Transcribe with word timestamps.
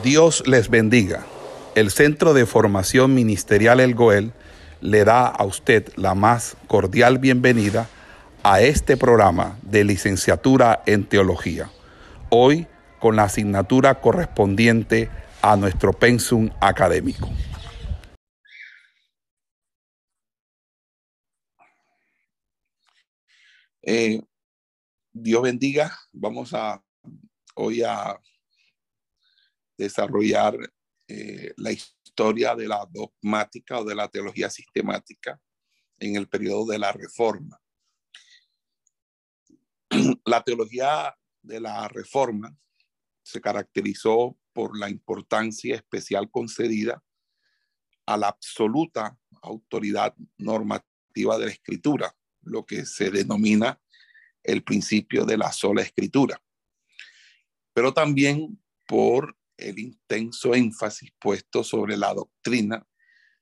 Dios 0.00 0.42
les 0.46 0.70
bendiga. 0.70 1.26
El 1.74 1.90
Centro 1.90 2.32
de 2.32 2.46
Formación 2.46 3.14
Ministerial 3.14 3.78
El 3.78 3.94
Goel 3.94 4.32
le 4.80 5.04
da 5.04 5.26
a 5.26 5.44
usted 5.44 5.92
la 5.96 6.14
más 6.14 6.56
cordial 6.66 7.18
bienvenida 7.18 7.88
a 8.42 8.62
este 8.62 8.96
programa 8.96 9.58
de 9.62 9.84
licenciatura 9.84 10.82
en 10.86 11.04
teología. 11.04 11.70
Hoy 12.30 12.66
con 13.00 13.16
la 13.16 13.24
asignatura 13.24 14.00
correspondiente 14.00 15.10
a 15.42 15.56
nuestro 15.56 15.92
pensum 15.92 16.48
académico. 16.60 17.28
Eh, 23.82 24.22
Dios 25.12 25.42
bendiga. 25.42 25.92
Vamos 26.12 26.54
a 26.54 26.82
hoy 27.54 27.82
a 27.82 28.18
desarrollar 29.76 30.56
eh, 31.08 31.52
la 31.56 31.72
historia 31.72 32.54
de 32.54 32.68
la 32.68 32.86
dogmática 32.90 33.80
o 33.80 33.84
de 33.84 33.94
la 33.94 34.08
teología 34.08 34.48
sistemática 34.50 35.40
en 35.98 36.16
el 36.16 36.28
periodo 36.28 36.66
de 36.66 36.78
la 36.78 36.92
Reforma. 36.92 37.60
La 40.24 40.42
teología 40.42 41.14
de 41.42 41.60
la 41.60 41.86
Reforma 41.88 42.56
se 43.22 43.40
caracterizó 43.40 44.38
por 44.52 44.78
la 44.78 44.88
importancia 44.88 45.76
especial 45.76 46.30
concedida 46.30 47.02
a 48.06 48.16
la 48.16 48.28
absoluta 48.28 49.16
autoridad 49.42 50.14
normativa 50.38 51.38
de 51.38 51.46
la 51.46 51.52
escritura, 51.52 52.14
lo 52.42 52.64
que 52.64 52.84
se 52.84 53.10
denomina 53.10 53.80
el 54.42 54.62
principio 54.64 55.24
de 55.24 55.36
la 55.36 55.52
sola 55.52 55.82
escritura, 55.82 56.42
pero 57.72 57.94
también 57.94 58.60
por 58.86 59.36
el 59.68 59.78
intenso 59.78 60.54
énfasis 60.54 61.10
puesto 61.18 61.64
sobre 61.64 61.96
la 61.96 62.14
doctrina 62.14 62.86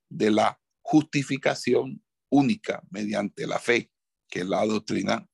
de 0.09 0.31
la 0.31 0.61
justificación 0.83 2.03
única 2.31 2.83
mediante 2.91 3.47
la 3.47 3.59
fe, 3.59 3.91
que 4.29 4.41
es 4.41 4.47
la 4.47 4.65
doctrina 4.65 5.27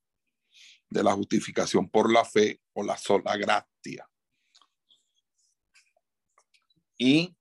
de 0.89 1.03
la 1.03 1.13
justificación 1.13 1.89
por 1.89 2.13
la 2.13 2.25
fe 2.25 2.61
o 2.73 2.83
la 2.83 2.97
sola 2.97 3.37
gracia. 3.37 4.09
Y 6.99 7.37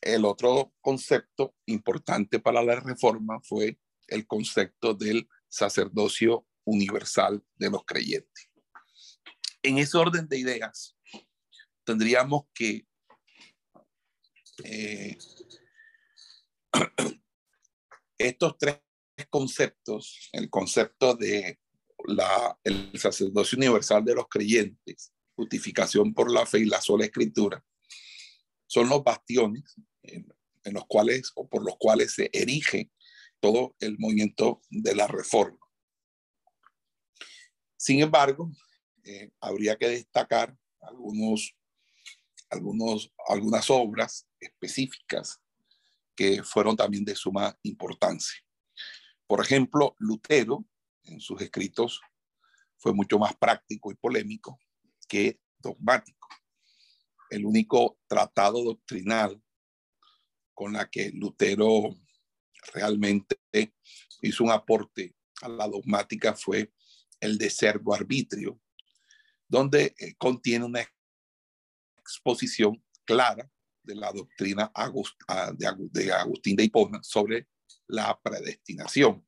el 0.00 0.24
otro 0.24 0.72
concepto 0.80 1.54
importante 1.66 2.38
para 2.38 2.62
la 2.62 2.80
reforma 2.80 3.40
fue 3.42 3.78
el 4.08 4.26
concepto 4.26 4.94
del 4.94 5.28
sacerdocio 5.48 6.46
universal 6.64 7.44
de 7.56 7.70
los 7.70 7.84
creyentes. 7.84 8.50
En 9.62 9.78
ese 9.78 9.98
orden 9.98 10.28
de 10.28 10.38
ideas, 10.38 10.95
tendríamos 11.86 12.42
que 12.52 12.86
eh, 14.64 15.16
estos 18.18 18.58
tres 18.58 18.80
conceptos, 19.30 20.28
el 20.32 20.50
concepto 20.50 21.14
de 21.14 21.58
la, 22.06 22.58
el 22.64 22.98
sacerdocio 22.98 23.56
universal 23.56 24.04
de 24.04 24.14
los 24.14 24.26
creyentes, 24.28 25.12
justificación 25.34 26.12
por 26.12 26.30
la 26.30 26.44
fe 26.44 26.60
y 26.60 26.64
la 26.66 26.80
sola 26.80 27.06
escritura, 27.06 27.64
son 28.66 28.88
los 28.88 29.02
bastiones 29.02 29.76
en, 30.02 30.26
los 30.72 30.84
cuales 30.88 31.30
o 31.36 31.48
por 31.48 31.64
los 31.64 31.76
cuales 31.78 32.12
se 32.12 32.28
erige 32.32 32.90
todo 33.38 33.76
el 33.78 33.96
movimiento 33.98 34.60
de 34.68 34.96
la 34.96 35.06
reforma. 35.06 35.58
Sin 37.76 38.02
embargo, 38.02 38.50
eh, 39.04 39.30
habría 39.40 39.76
que 39.76 39.88
destacar 39.88 40.56
algunos 40.80 41.55
algunos, 42.50 43.12
algunas 43.28 43.70
obras 43.70 44.26
específicas 44.40 45.40
que 46.14 46.42
fueron 46.42 46.76
también 46.76 47.04
de 47.04 47.14
suma 47.14 47.58
importancia. 47.62 48.40
Por 49.26 49.40
ejemplo, 49.40 49.94
Lutero, 49.98 50.64
en 51.04 51.20
sus 51.20 51.40
escritos, 51.42 52.00
fue 52.78 52.92
mucho 52.92 53.18
más 53.18 53.36
práctico 53.36 53.90
y 53.90 53.94
polémico 53.94 54.58
que 55.08 55.40
dogmático. 55.58 56.28
El 57.30 57.44
único 57.44 57.98
tratado 58.06 58.62
doctrinal 58.62 59.42
con 60.54 60.72
la 60.72 60.88
que 60.88 61.10
Lutero 61.12 61.96
realmente 62.72 63.36
hizo 64.22 64.44
un 64.44 64.50
aporte 64.50 65.14
a 65.42 65.48
la 65.48 65.68
dogmática 65.68 66.34
fue 66.34 66.72
el 67.20 67.38
de 67.38 67.50
Servo 67.50 67.94
Arbitrio, 67.94 68.60
donde 69.48 69.94
eh, 69.98 70.14
contiene 70.16 70.64
una 70.64 70.80
exposición 72.06 72.82
clara 73.04 73.50
de 73.82 73.94
la 73.94 74.12
doctrina 74.12 74.70
ah, 74.74 75.52
de 75.52 76.12
Agustín 76.12 76.56
de 76.56 76.64
Hipona 76.64 77.02
sobre 77.02 77.48
la 77.88 78.18
predestinación. 78.22 79.26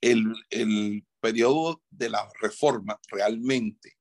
El, 0.00 1.04
periodo 1.18 1.82
de 1.90 2.08
la 2.08 2.30
reforma 2.40 3.00
realmente 3.10 3.98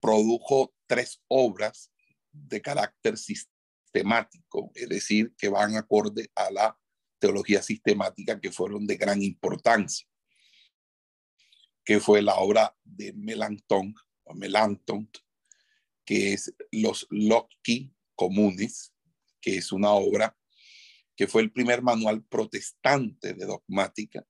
produjo 0.00 0.74
tres 0.86 1.20
obras 1.28 1.92
de 2.32 2.62
carácter 2.62 3.18
sistemático, 3.18 4.70
es 4.74 4.88
decir, 4.88 5.34
que 5.36 5.50
van 5.50 5.76
acorde 5.76 6.30
a 6.34 6.50
la 6.50 6.78
teología 7.18 7.60
sistemática 7.60 8.40
que 8.40 8.52
fueron 8.52 8.86
de 8.86 8.96
gran 8.96 9.22
importancia, 9.22 10.06
que 11.84 12.00
fue 12.00 12.22
la 12.22 12.36
obra 12.36 12.74
de 12.84 13.12
Melanchthon 13.12 13.94
Melanchthon, 14.34 15.10
que 16.04 16.32
es 16.32 16.54
Los 16.70 17.06
Loci 17.10 17.92
Comunes, 18.14 18.92
que 19.40 19.56
es 19.56 19.72
una 19.72 19.90
obra 19.90 20.36
que 21.16 21.26
fue 21.26 21.42
el 21.42 21.52
primer 21.52 21.82
manual 21.82 22.24
protestante 22.24 23.34
de 23.34 23.44
dogmática, 23.44 24.26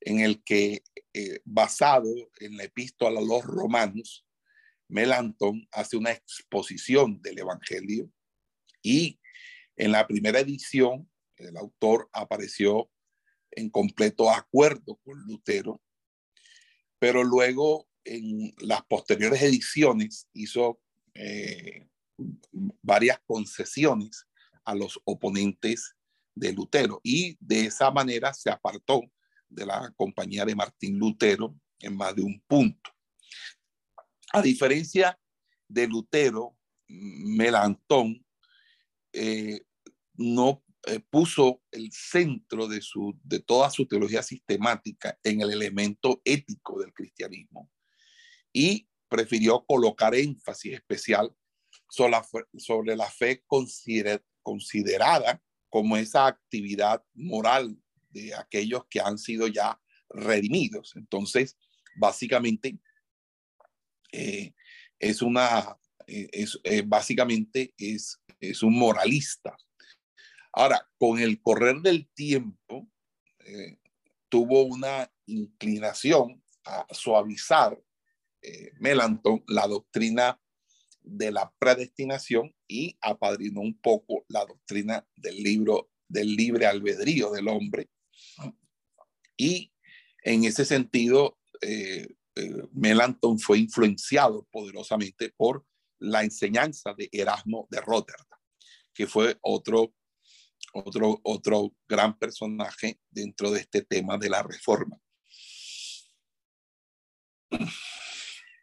en 0.00 0.20
el 0.20 0.42
que, 0.42 0.82
eh, 1.12 1.40
basado 1.44 2.08
en 2.40 2.56
la 2.56 2.64
epístola 2.64 3.20
a 3.20 3.22
los 3.22 3.44
romanos, 3.44 4.26
Melanchthon 4.88 5.68
hace 5.72 5.96
una 5.96 6.12
exposición 6.12 7.20
del 7.20 7.40
Evangelio 7.40 8.10
y 8.82 9.20
en 9.76 9.92
la 9.92 10.06
primera 10.06 10.40
edición 10.40 11.10
el 11.36 11.56
autor 11.56 12.08
apareció 12.12 12.90
en 13.50 13.68
completo 13.70 14.30
acuerdo 14.30 14.96
con 15.04 15.20
Lutero, 15.26 15.82
pero 16.98 17.24
luego 17.24 17.88
en 18.06 18.54
las 18.58 18.82
posteriores 18.84 19.42
ediciones 19.42 20.28
hizo 20.32 20.80
eh, 21.14 21.88
varias 22.82 23.20
concesiones 23.26 24.26
a 24.64 24.74
los 24.74 25.00
oponentes 25.04 25.96
de 26.34 26.52
Lutero 26.52 27.00
y 27.02 27.36
de 27.40 27.66
esa 27.66 27.90
manera 27.90 28.32
se 28.32 28.50
apartó 28.50 29.02
de 29.48 29.66
la 29.66 29.92
compañía 29.96 30.44
de 30.44 30.54
Martín 30.54 30.98
Lutero 30.98 31.58
en 31.80 31.96
más 31.96 32.14
de 32.14 32.22
un 32.22 32.40
punto. 32.46 32.90
A 34.32 34.42
diferencia 34.42 35.18
de 35.68 35.86
Lutero, 35.86 36.56
Melantón 36.88 38.24
eh, 39.12 39.60
no 40.14 40.62
eh, 40.86 41.00
puso 41.00 41.62
el 41.70 41.90
centro 41.92 42.68
de, 42.68 42.80
su, 42.80 43.18
de 43.22 43.40
toda 43.40 43.70
su 43.70 43.86
teología 43.86 44.22
sistemática 44.22 45.18
en 45.22 45.40
el 45.40 45.52
elemento 45.52 46.20
ético 46.24 46.80
del 46.80 46.92
cristianismo, 46.92 47.70
y 48.56 48.88
prefirió 49.10 49.66
colocar 49.66 50.14
énfasis 50.14 50.72
especial 50.72 51.30
sobre 51.90 52.96
la, 52.96 53.10
fe 53.10 53.44
considerada 54.42 55.42
como 55.68 55.98
esa 55.98 56.26
actividad 56.26 57.04
moral 57.12 57.76
de 58.08 58.34
aquellos 58.34 58.86
que 58.88 59.00
han 59.00 59.18
sido 59.18 59.46
ya 59.46 59.78
redimidos. 60.08 60.96
Entonces, 60.96 61.58
básicamente, 61.96 62.78
eh, 64.10 64.54
es 64.98 65.20
una, 65.20 65.76
eh, 66.06 66.30
es, 66.32 66.58
eh, 66.64 66.82
básicamente 66.82 67.74
es, 67.76 68.22
es 68.40 68.62
un 68.62 68.78
moralista. 68.78 69.54
Ahora, 70.50 70.88
con 70.96 71.18
el 71.18 71.42
correr 71.42 71.76
del 71.82 72.08
tiempo, 72.14 72.88
tuvo 74.30 74.62
una 74.62 75.12
inclinación 75.26 76.42
a 76.64 76.86
suavizar 76.90 77.78
eh, 78.46 78.72
la 79.48 79.66
doctrina 79.66 80.40
de 81.02 81.30
la 81.30 81.52
predestinación 81.58 82.54
y 82.68 82.96
apadrinó 83.00 83.60
un 83.60 83.78
poco 83.80 84.24
la 84.28 84.44
doctrina 84.44 85.06
del 85.16 85.42
libro 85.42 85.90
del 86.08 86.36
libre 86.36 86.66
albedrío 86.66 87.32
del 87.32 87.48
hombre. 87.48 87.90
Y 89.36 89.72
en 90.22 90.44
ese 90.44 90.64
sentido, 90.64 91.38
eh, 91.60 92.06
eh, 92.36 92.62
fue 93.38 93.58
influenciado 93.58 94.46
poderosamente 94.50 95.32
por 95.36 95.64
la 95.98 96.22
enseñanza 96.22 96.94
de 96.96 97.08
Erasmo 97.12 97.66
de 97.70 97.80
Rotterdam, 97.80 98.38
que 98.94 99.06
fue 99.06 99.36
otro, 99.40 99.94
otro, 100.72 101.20
otro 101.22 101.74
gran 101.88 102.18
personaje 102.18 103.00
dentro 103.10 103.50
de 103.50 103.60
este 103.60 103.82
tema 103.82 104.18
de 104.18 104.30
la 104.30 104.42
reforma. 104.42 105.00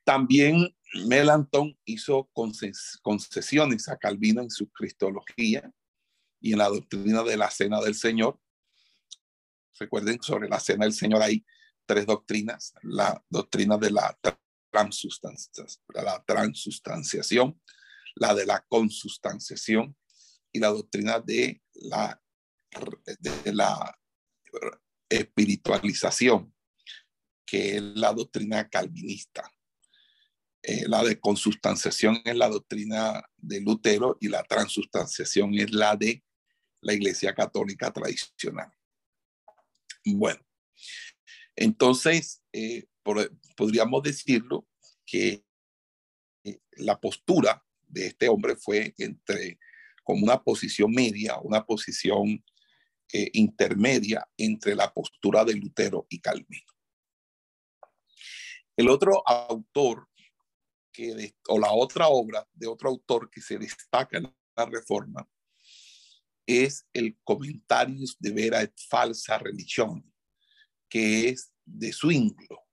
También 0.03 0.75
Melanchthon 1.07 1.77
hizo 1.85 2.29
concesiones 2.33 3.89
a 3.89 3.97
Calvino 3.97 4.41
en 4.41 4.51
su 4.51 4.69
cristología 4.71 5.71
y 6.39 6.51
en 6.51 6.59
la 6.59 6.69
doctrina 6.69 7.23
de 7.23 7.38
la 7.38 7.50
cena 7.50 7.79
del 7.81 7.95
Señor. 7.95 8.39
Recuerden 9.79 10.21
sobre 10.21 10.50
la 10.50 10.59
cena 10.59 10.85
del 10.85 10.94
Señor 10.94 11.21
hay 11.21 11.45
tres 11.85 12.05
doctrinas, 12.05 12.73
la 12.83 13.23
doctrina 13.29 13.77
de 13.77 13.91
la 13.91 14.17
la 14.73 16.23
transustanciación, 16.25 17.61
la 18.15 18.33
de 18.33 18.45
la 18.45 18.65
consustanciación 18.67 19.95
y 20.51 20.59
la 20.59 20.69
doctrina 20.69 21.19
de 21.19 21.61
la 21.75 22.21
espiritualización, 25.09 26.53
que 27.45 27.77
es 27.77 27.81
la 27.81 28.13
doctrina 28.13 28.67
calvinista. 28.67 29.49
Eh, 30.65 30.88
la 30.88 31.04
de 31.04 31.19
consustanciación 31.19 32.21
es 32.24 32.38
la 32.38 32.48
doctrina 32.48 33.21
de 33.36 33.60
Lutero 33.60 34.18
y 34.21 34.30
la 34.30 34.44
transustanciación 34.44 35.54
es 35.56 35.71
la 35.74 35.98
de 35.98 36.24
la 36.80 36.94
Iglesia 36.94 37.36
Católica 37.36 37.92
tradicional. 37.92 38.71
Bueno, 40.06 40.39
entonces 41.57 42.42
eh, 42.54 42.86
podríamos 43.56 44.04
decirlo 44.04 44.65
que 45.06 45.44
eh, 46.45 46.60
la 46.77 46.98
postura 46.98 47.62
de 47.86 48.07
este 48.07 48.30
hombre 48.30 48.56
fue 48.56 48.94
entre 48.98 49.59
como 50.01 50.24
una 50.24 50.42
posición 50.42 50.92
media, 50.92 51.39
una 51.39 51.66
posición 51.66 52.44
intermedia 53.33 54.27
entre 54.38 54.74
la 54.74 54.92
postura 54.92 55.45
de 55.45 55.54
Lutero 55.54 56.07
y 56.09 56.19
Calvino. 56.19 56.74
El 58.75 58.89
otro 58.89 59.21
autor 59.27 60.09
o 61.50 61.60
la 61.60 61.72
otra 61.72 62.07
obra 62.07 62.48
de 62.54 62.68
otro 62.68 62.90
autor 62.90 63.30
que 63.30 63.42
se 63.42 63.57
destaca 63.57 64.18
en 64.18 64.34
la 64.56 64.66
reforma 64.66 65.28
es 66.45 66.86
el 66.94 67.18
Comentarios 67.24 68.18
de 68.19 68.31
Vera 68.31 68.62
et 68.62 68.74
Falsa 68.90 69.38
Religión, 69.38 70.04
que 70.90 71.30
es 71.30 71.54
de 71.66 71.92
Zwinglo. 71.92 72.63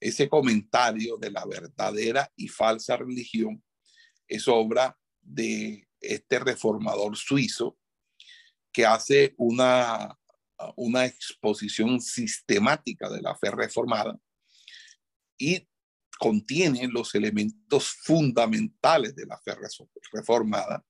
Ese 0.00 0.28
comentario 0.28 1.16
de 1.16 1.30
la 1.30 1.44
verdadera 1.44 2.32
y 2.36 2.46
falsa 2.46 2.96
religión 2.96 3.62
es 4.28 4.46
obra 4.46 4.96
de 5.20 5.88
este 6.00 6.38
reformador 6.38 7.16
suizo 7.16 7.76
que 8.72 8.86
hace 8.86 9.34
una, 9.38 10.16
una 10.76 11.04
exposición 11.04 12.00
sistemática 12.00 13.10
de 13.10 13.22
la 13.22 13.36
fe 13.36 13.50
reformada 13.50 14.16
y 15.36 15.68
contiene 16.18 16.88
los 16.88 17.14
elementos 17.14 17.88
fundamentales 18.02 19.14
de 19.14 19.26
la 19.26 19.38
fe 19.38 19.54
reformada 20.12 20.84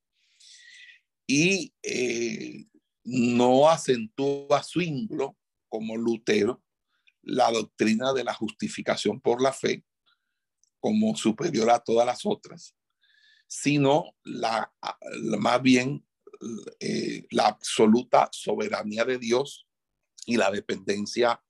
y 1.26 1.75
eh, 1.82 2.66
no 3.04 3.69
acentúa 3.69 4.62
Zwinglo 4.62 5.36
como 5.69 5.96
Lutero 5.96 6.64
la 7.22 7.50
doctrina 7.50 8.12
de 8.12 8.25
la 8.25 8.32
justificación 8.32 9.20
por 9.20 9.42
la 9.42 9.52
fe 9.52 9.84
como 10.80 11.14
superior 11.16 11.70
a 11.70 11.80
todas 11.80 12.06
las 12.06 12.25
otras, 12.25 12.75
sino 13.46 14.16
la, 14.22 14.72
más 15.38 15.60
bien 15.60 16.06
eh, 16.80 17.26
la 17.30 17.48
absoluta 17.48 18.28
soberanía 18.32 19.04
de 19.04 19.19
Dios 19.19 19.66
y 20.25 20.36
la 20.36 20.50
dependencia 20.50 21.42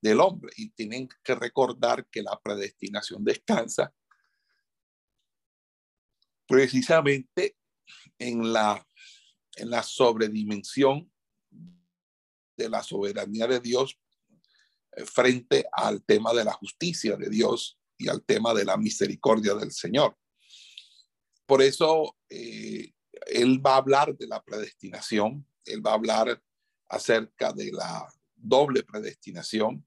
del 0.00 0.20
hombre. 0.20 0.52
Y 0.56 0.70
tienen 0.70 1.08
que 1.22 1.34
recordar 1.34 2.06
que 2.06 2.22
la 2.22 2.38
predestinación 2.42 3.24
descansa 3.24 3.92
precisamente 6.46 7.56
en 8.18 8.52
la, 8.52 8.86
en 9.56 9.70
la 9.70 9.82
sobredimensión 9.82 11.10
de 12.56 12.68
la 12.68 12.82
soberanía 12.82 13.46
de 13.46 13.60
Dios 13.60 13.98
eh, 14.92 15.04
frente 15.04 15.66
al 15.72 16.02
tema 16.04 16.32
de 16.32 16.44
la 16.44 16.52
justicia 16.52 17.16
de 17.16 17.28
Dios 17.28 17.78
y 17.98 18.08
al 18.08 18.24
tema 18.24 18.54
de 18.54 18.64
la 18.64 18.76
misericordia 18.76 19.54
del 19.54 19.72
Señor. 19.72 20.16
Por 21.46 21.62
eso 21.62 22.16
eh, 22.28 22.92
él 23.26 23.64
va 23.64 23.74
a 23.74 23.78
hablar 23.78 24.16
de 24.16 24.26
la 24.26 24.42
predestinación, 24.42 25.46
él 25.64 25.84
va 25.84 25.92
a 25.92 25.94
hablar 25.94 26.42
acerca 26.88 27.52
de 27.52 27.72
la 27.72 28.06
doble 28.48 28.82
predestinación, 28.82 29.86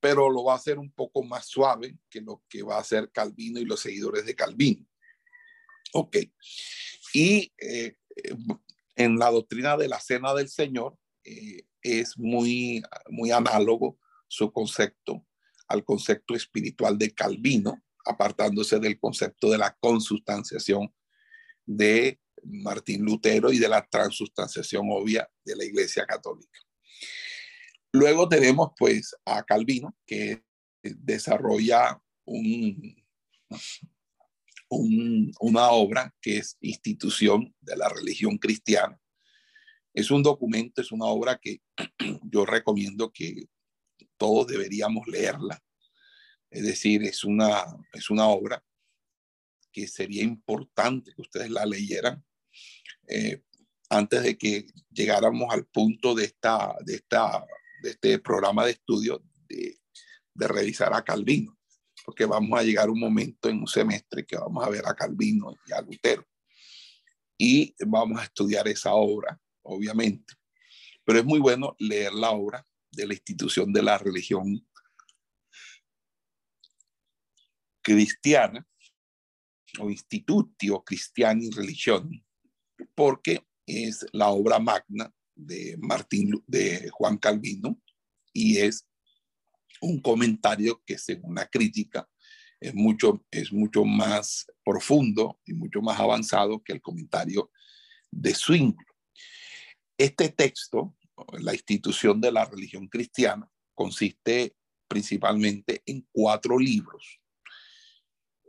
pero 0.00 0.30
lo 0.30 0.44
va 0.44 0.54
a 0.54 0.56
hacer 0.56 0.78
un 0.78 0.92
poco 0.92 1.22
más 1.22 1.46
suave 1.46 1.98
que 2.08 2.20
lo 2.20 2.42
que 2.48 2.62
va 2.62 2.76
a 2.76 2.80
hacer 2.80 3.10
Calvino 3.10 3.58
y 3.58 3.64
los 3.64 3.80
seguidores 3.80 4.26
de 4.26 4.34
Calvino. 4.34 4.86
Ok. 5.92 6.16
Y 7.14 7.52
eh, 7.58 7.96
en 8.96 9.18
la 9.18 9.30
doctrina 9.30 9.76
de 9.76 9.88
la 9.88 10.00
cena 10.00 10.34
del 10.34 10.48
Señor 10.48 10.96
eh, 11.24 11.62
es 11.82 12.18
muy, 12.18 12.82
muy 13.08 13.30
análogo 13.30 13.98
su 14.26 14.52
concepto 14.52 15.24
al 15.68 15.84
concepto 15.84 16.34
espiritual 16.34 16.96
de 16.98 17.12
Calvino, 17.12 17.82
apartándose 18.04 18.78
del 18.78 18.98
concepto 18.98 19.50
de 19.50 19.58
la 19.58 19.76
consustanciación 19.78 20.92
de 21.66 22.18
Martín 22.42 23.04
Lutero 23.04 23.52
y 23.52 23.58
de 23.58 23.68
la 23.68 23.86
transustanciación 23.86 24.88
obvia 24.90 25.28
de 25.44 25.56
la 25.56 25.64
Iglesia 25.64 26.06
Católica. 26.06 26.58
Luego 27.92 28.28
tenemos 28.28 28.70
pues 28.78 29.14
a 29.24 29.42
Calvino, 29.44 29.96
que 30.06 30.42
desarrolla 30.82 32.00
un, 32.24 33.02
una 34.68 35.70
obra 35.70 36.14
que 36.20 36.38
es 36.38 36.56
Institución 36.60 37.54
de 37.60 37.76
la 37.76 37.88
Religión 37.88 38.36
Cristiana. 38.38 39.00
Es 39.94 40.10
un 40.10 40.22
documento, 40.22 40.80
es 40.82 40.92
una 40.92 41.06
obra 41.06 41.38
que 41.38 41.60
yo 42.30 42.44
recomiendo 42.44 43.10
que 43.10 43.46
todos 44.16 44.46
deberíamos 44.46 45.06
leerla. 45.06 45.62
Es 46.50 46.62
decir, 46.62 47.02
es 47.04 47.24
una, 47.24 47.64
es 47.92 48.10
una 48.10 48.26
obra 48.28 48.62
que 49.72 49.86
sería 49.86 50.22
importante 50.22 51.12
que 51.14 51.22
ustedes 51.22 51.50
la 51.50 51.64
leyeran 51.66 52.24
eh, 53.06 53.42
antes 53.90 54.22
de 54.22 54.36
que 54.36 54.66
llegáramos 54.90 55.52
al 55.52 55.66
punto 55.66 56.14
de 56.14 56.24
esta, 56.24 56.74
de 56.84 56.96
esta 56.96 57.44
de 57.82 57.90
este 57.90 58.18
programa 58.18 58.64
de 58.64 58.72
estudio 58.72 59.22
de, 59.48 59.78
de 60.34 60.48
revisar 60.48 60.92
a 60.94 61.02
Calvino, 61.02 61.58
porque 62.04 62.24
vamos 62.24 62.58
a 62.58 62.62
llegar 62.62 62.90
un 62.90 63.00
momento 63.00 63.48
en 63.48 63.58
un 63.58 63.66
semestre 63.66 64.24
que 64.24 64.36
vamos 64.36 64.64
a 64.64 64.70
ver 64.70 64.86
a 64.86 64.94
Calvino 64.94 65.54
y 65.66 65.72
a 65.72 65.80
Lutero. 65.80 66.26
Y 67.36 67.74
vamos 67.86 68.20
a 68.20 68.24
estudiar 68.24 68.66
esa 68.66 68.94
obra, 68.94 69.40
obviamente. 69.62 70.34
Pero 71.04 71.20
es 71.20 71.24
muy 71.24 71.38
bueno 71.38 71.76
leer 71.78 72.12
la 72.12 72.30
obra 72.30 72.64
de 72.90 73.06
la 73.06 73.14
institución 73.14 73.72
de 73.72 73.82
la 73.82 73.96
religión 73.98 74.66
cristiana 77.82 78.66
o 79.80 79.90
Institutio 79.90 80.82
Christiani 80.82 81.50
Religión, 81.50 82.10
porque 82.94 83.46
es 83.66 84.04
la 84.12 84.28
obra 84.28 84.58
magna 84.58 85.12
de 85.38 85.78
de 86.46 86.90
Juan 86.90 87.16
Calvino, 87.16 87.80
y 88.32 88.58
es 88.58 88.86
un 89.80 90.00
comentario 90.00 90.82
que 90.84 90.98
según 90.98 91.36
la 91.36 91.46
crítica 91.46 92.08
es 92.60 92.74
mucho, 92.74 93.24
es 93.30 93.52
mucho 93.52 93.84
más 93.84 94.46
profundo 94.64 95.40
y 95.46 95.54
mucho 95.54 95.80
más 95.80 96.00
avanzado 96.00 96.62
que 96.62 96.72
el 96.72 96.82
comentario 96.82 97.50
de 98.10 98.34
Zwingli. 98.34 98.84
Este 99.96 100.28
texto, 100.30 100.96
la 101.38 101.52
institución 101.52 102.20
de 102.20 102.32
la 102.32 102.44
religión 102.44 102.88
cristiana, 102.88 103.50
consiste 103.74 104.56
principalmente 104.88 105.82
en 105.86 106.06
cuatro 106.10 106.58
libros, 106.58 107.20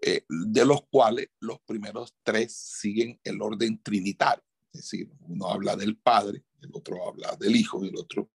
eh, 0.02 0.24
de 0.28 0.66
los 0.66 0.88
cuales 0.90 1.30
los 1.40 1.60
primeros 1.62 2.16
tres 2.24 2.56
siguen 2.56 3.20
el 3.24 3.42
orden 3.42 3.82
trinitario. 3.84 4.44
Es 4.72 4.82
decir, 4.82 5.10
uno 5.22 5.48
habla 5.48 5.76
del 5.76 5.98
Padre, 5.98 6.44
el 6.62 6.70
otro 6.74 7.08
habla 7.08 7.36
del 7.36 7.56
Hijo 7.56 7.84
y 7.84 7.90
el 7.90 7.98
otro 7.98 8.30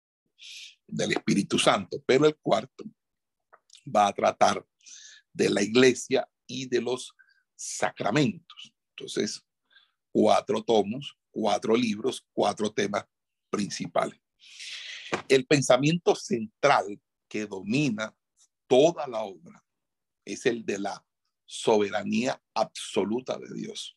del 0.87 1.13
Espíritu 1.13 1.59
Santo, 1.59 2.03
pero 2.05 2.27
el 2.27 2.37
cuarto 2.37 2.85
va 3.95 4.09
a 4.09 4.13
tratar 4.13 4.67
de 5.33 5.51
la 5.51 5.63
iglesia 5.63 6.29
y 6.47 6.67
de 6.67 6.81
los 6.81 7.15
sacramentos. 7.55 8.73
Entonces, 8.91 9.45
cuatro 10.13 10.63
tomos, 10.63 11.17
cuatro 11.31 11.77
libros, 11.77 12.27
cuatro 12.33 12.73
temas 12.73 13.05
principales. 13.51 14.21
El 15.29 15.47
pensamiento 15.47 16.15
central 16.15 17.01
que 17.29 17.47
domina 17.47 18.15
toda 18.67 19.07
la 19.07 19.23
obra 19.23 19.65
es 20.25 20.47
el 20.47 20.65
de 20.65 20.79
la 20.79 21.07
soberanía 21.45 22.43
absoluta 22.55 23.39
de 23.39 23.53
Dios 23.55 23.97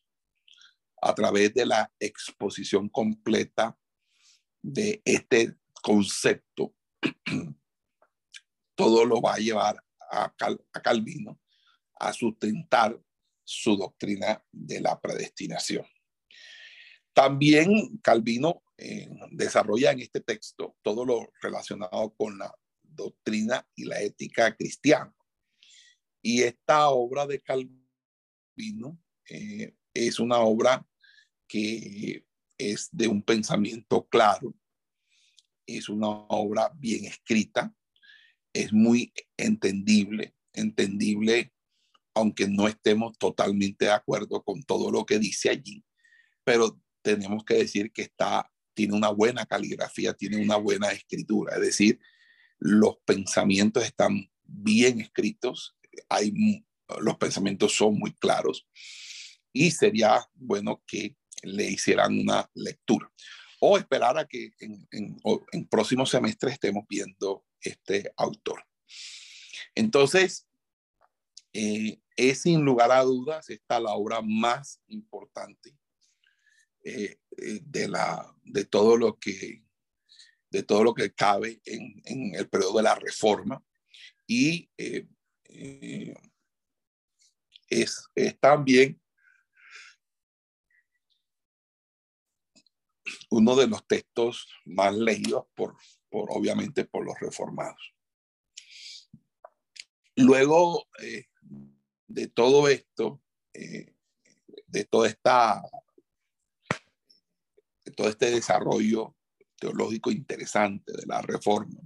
a 1.00 1.14
través 1.14 1.54
de 1.54 1.66
la 1.66 1.92
exposición 1.98 2.88
completa 2.88 3.78
de 4.62 5.00
este 5.04 5.56
concepto, 5.82 6.74
todo 8.74 9.04
lo 9.04 9.20
va 9.20 9.34
a 9.34 9.38
llevar 9.38 9.82
a, 10.10 10.34
Calvino 10.82 11.40
a 12.00 12.12
sustentar 12.12 12.98
su 13.44 13.76
doctrina 13.76 14.42
de 14.52 14.80
la 14.80 15.00
predestinación. 15.00 15.86
También 17.12 17.98
Calvino 18.02 18.62
desarrolla 19.32 19.90
en 19.90 20.00
este 20.00 20.20
texto 20.20 20.76
todo 20.82 21.04
lo 21.04 21.32
relacionado 21.42 22.14
con 22.14 22.38
la 22.38 22.54
doctrina 22.82 23.66
y 23.74 23.84
la 23.84 24.00
ética 24.00 24.54
cristiana. 24.54 25.14
Y 26.22 26.42
esta 26.42 26.88
obra 26.90 27.26
de 27.26 27.40
Calvino 27.40 28.98
eh, 29.28 29.74
es 29.94 30.20
una 30.20 30.38
obra 30.38 30.86
que 31.48 32.24
es 32.58 32.88
de 32.92 33.08
un 33.08 33.22
pensamiento 33.22 34.06
claro, 34.08 34.54
es 35.66 35.88
una 35.88 36.08
obra 36.08 36.70
bien 36.76 37.04
escrita, 37.04 37.74
es 38.52 38.72
muy 38.72 39.12
entendible, 39.36 40.34
entendible, 40.52 41.52
aunque 42.14 42.48
no 42.48 42.68
estemos 42.68 43.16
totalmente 43.18 43.86
de 43.86 43.92
acuerdo 43.92 44.42
con 44.42 44.62
todo 44.62 44.90
lo 44.90 45.06
que 45.06 45.18
dice 45.18 45.50
allí, 45.50 45.84
pero 46.44 46.80
tenemos 47.02 47.44
que 47.44 47.54
decir 47.54 47.92
que 47.92 48.02
está, 48.02 48.50
tiene 48.74 48.94
una 48.94 49.10
buena 49.10 49.46
caligrafía, 49.46 50.14
tiene 50.14 50.42
una 50.42 50.56
buena 50.56 50.88
escritura, 50.90 51.56
es 51.56 51.62
decir, 51.62 52.00
los 52.58 52.96
pensamientos 53.04 53.84
están 53.84 54.30
bien 54.42 55.00
escritos, 55.00 55.76
hay, 56.08 56.32
los 57.00 57.16
pensamientos 57.18 57.74
son 57.74 57.98
muy 57.98 58.12
claros 58.14 58.66
y 59.52 59.70
sería 59.70 60.26
bueno 60.34 60.82
que 60.86 61.16
le 61.42 61.64
hicieran 61.64 62.18
una 62.18 62.48
lectura 62.54 63.10
o 63.60 63.76
esperar 63.76 64.18
a 64.18 64.26
que 64.26 64.52
en, 64.60 64.86
en, 64.90 65.68
próximo 65.68 66.06
semestre 66.06 66.52
estemos 66.52 66.84
viendo 66.88 67.44
este 67.60 68.12
autor. 68.16 68.64
Entonces, 69.74 70.46
eh, 71.52 72.00
es 72.16 72.42
sin 72.42 72.64
lugar 72.64 72.92
a 72.92 73.02
dudas 73.02 73.50
esta 73.50 73.80
la 73.80 73.94
obra 73.94 74.20
más 74.22 74.80
importante 74.88 75.76
eh, 76.84 77.18
eh, 77.36 77.60
de, 77.62 77.88
la, 77.88 78.34
de 78.44 78.64
todo 78.64 78.96
lo 78.96 79.18
que 79.18 79.64
de 80.50 80.62
todo 80.62 80.82
lo 80.82 80.94
que 80.94 81.12
cabe 81.12 81.60
en, 81.66 82.00
en 82.06 82.34
el 82.34 82.48
periodo 82.48 82.78
de 82.78 82.82
la 82.82 82.94
reforma 82.94 83.62
y 84.26 84.70
es 87.68 88.08
también 88.40 88.98
uno 93.30 93.56
de 93.56 93.66
los 93.66 93.86
textos 93.86 94.48
más 94.64 94.94
leídos 94.94 95.46
por, 95.54 95.76
por 96.08 96.30
obviamente 96.30 96.84
por 96.84 97.04
los 97.04 97.18
reformados. 97.20 97.94
Luego 100.16 100.88
eh, 101.00 101.26
de 102.08 102.26
todo 102.28 102.68
esto, 102.68 103.22
eh, 103.52 103.94
de 104.66 104.84
toda 104.84 105.08
esta, 105.08 105.62
de 107.84 107.92
todo 107.92 108.08
este 108.08 108.30
desarrollo 108.30 109.16
teológico 109.56 110.10
interesante 110.10 110.92
de 110.92 111.06
la 111.06 111.22
reforma, 111.22 111.80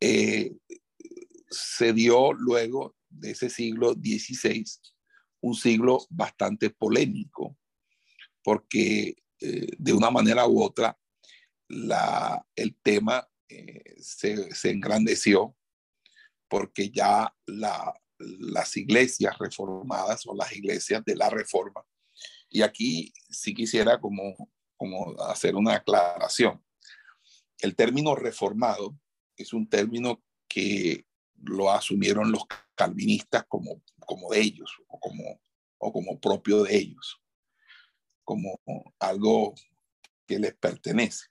eh, 0.00 0.54
se 1.50 1.92
dio 1.92 2.32
luego 2.32 2.96
de 3.08 3.30
ese 3.30 3.48
siglo 3.48 3.94
XVI 3.94 4.64
un 5.40 5.54
siglo 5.54 6.06
bastante 6.10 6.70
polémico, 6.70 7.56
porque 8.42 9.16
eh, 9.40 9.68
de 9.78 9.92
una 9.92 10.10
manera 10.10 10.46
u 10.46 10.62
otra, 10.62 10.98
la, 11.68 12.44
el 12.56 12.76
tema 12.82 13.28
eh, 13.48 13.94
se, 14.00 14.52
se, 14.54 14.70
engrandeció 14.70 15.54
porque 16.48 16.90
ya 16.90 17.32
la, 17.46 17.94
las 18.18 18.76
iglesias 18.76 19.38
reformadas 19.38 20.26
o 20.26 20.34
las 20.34 20.52
iglesias 20.56 21.04
de 21.04 21.14
la 21.14 21.30
reforma, 21.30 21.84
y 22.48 22.62
aquí 22.62 23.12
sí 23.30 23.54
quisiera 23.54 24.00
como, 24.00 24.50
como 24.76 25.20
hacer 25.22 25.54
una 25.54 25.74
aclaración. 25.74 26.64
El 27.58 27.76
término 27.76 28.16
reformado 28.16 28.98
es 29.36 29.52
un 29.52 29.68
término 29.68 30.22
que 30.48 31.06
lo 31.42 31.70
asumieron 31.70 32.32
los 32.32 32.42
calvinistas 32.74 33.44
como, 33.46 33.82
como 34.00 34.30
de 34.30 34.40
ellos 34.40 34.70
o 34.88 34.98
como, 34.98 35.40
o 35.78 35.92
como 35.92 36.18
propio 36.18 36.64
de 36.64 36.76
ellos 36.76 37.20
como 38.28 38.60
algo 38.98 39.54
que 40.26 40.38
les 40.38 40.54
pertenece. 40.54 41.28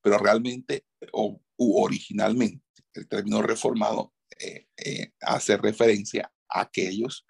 Pero 0.00 0.16
realmente 0.16 0.86
o 1.12 1.38
originalmente 1.58 2.64
el 2.94 3.06
término 3.06 3.42
reformado 3.42 4.14
eh, 4.40 4.68
eh, 4.78 5.12
hace 5.20 5.58
referencia 5.58 6.32
a 6.48 6.62
aquellos 6.62 7.26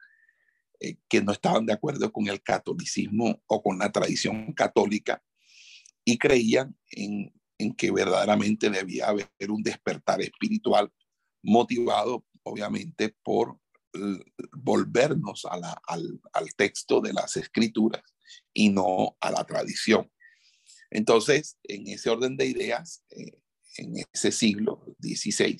eh, 0.79 0.99
que 1.09 1.23
no 1.23 1.33
estaban 1.33 1.67
de 1.67 1.73
acuerdo 1.73 2.13
con 2.13 2.29
el 2.29 2.41
catolicismo 2.41 3.43
o 3.49 3.63
con 3.65 3.81
la 3.81 3.91
tradición 3.91 4.53
católica 4.53 5.21
y 6.05 6.17
creían 6.17 6.79
en, 6.93 7.33
que 7.77 7.91
verdaderamente 7.91 8.71
debía 8.71 9.09
haber 9.09 9.29
un 9.49 9.63
despertar 9.65 10.21
espiritual 10.21 10.93
motivado 11.43 12.25
obviamente 12.45 13.17
por 13.25 13.59
volvernos 14.53 15.47
al, 15.47 15.63
al 16.33 16.55
texto 16.57 17.01
de 17.01 17.13
las 17.13 17.37
escrituras 17.37 18.13
y 18.52 18.71
no 18.71 19.16
a 19.21 19.31
la 19.31 19.45
tradición. 19.45 20.11
Entonces, 20.90 21.59
en 21.64 21.88
ese 21.88 22.11
orden 22.11 22.37
de 22.37 22.47
ideas, 22.47 23.02
eh, 23.11 23.38
en 23.76 23.95
ese 24.12 24.31
siglo 24.31 24.85
XVI, 25.00 25.59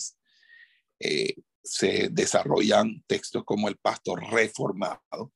eh, 1.01 1.35
se 1.63 2.09
desarrollan 2.11 3.03
textos 3.07 3.45
como 3.45 3.69
el 3.69 3.77
pastor 3.77 4.23
reformado. 4.31 5.33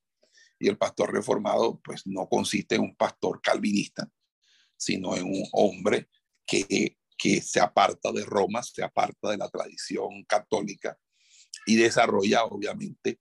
Y 0.61 0.69
el 0.69 0.77
pastor 0.77 1.13
reformado, 1.13 1.81
pues 1.83 2.07
no 2.07 2.29
consiste 2.29 2.75
en 2.75 2.83
un 2.83 2.97
pastor 2.97 3.41
calvinista, 3.41 4.11
sino 4.77 5.17
en 5.17 5.25
un 5.25 5.45
hombre 5.53 6.09
que, 6.47 6.97
que 7.17 7.41
se 7.41 7.61
aparta 7.61 8.11
de 8.13 8.25
Roma, 8.25 8.63
se 8.63 8.83
aparta 8.83 9.31
de 9.31 9.37
la 9.37 9.49
tradición 9.49 10.25
católica 10.25 10.99
y 11.67 11.77
desarrolla, 11.77 12.45
obviamente, 12.45 13.21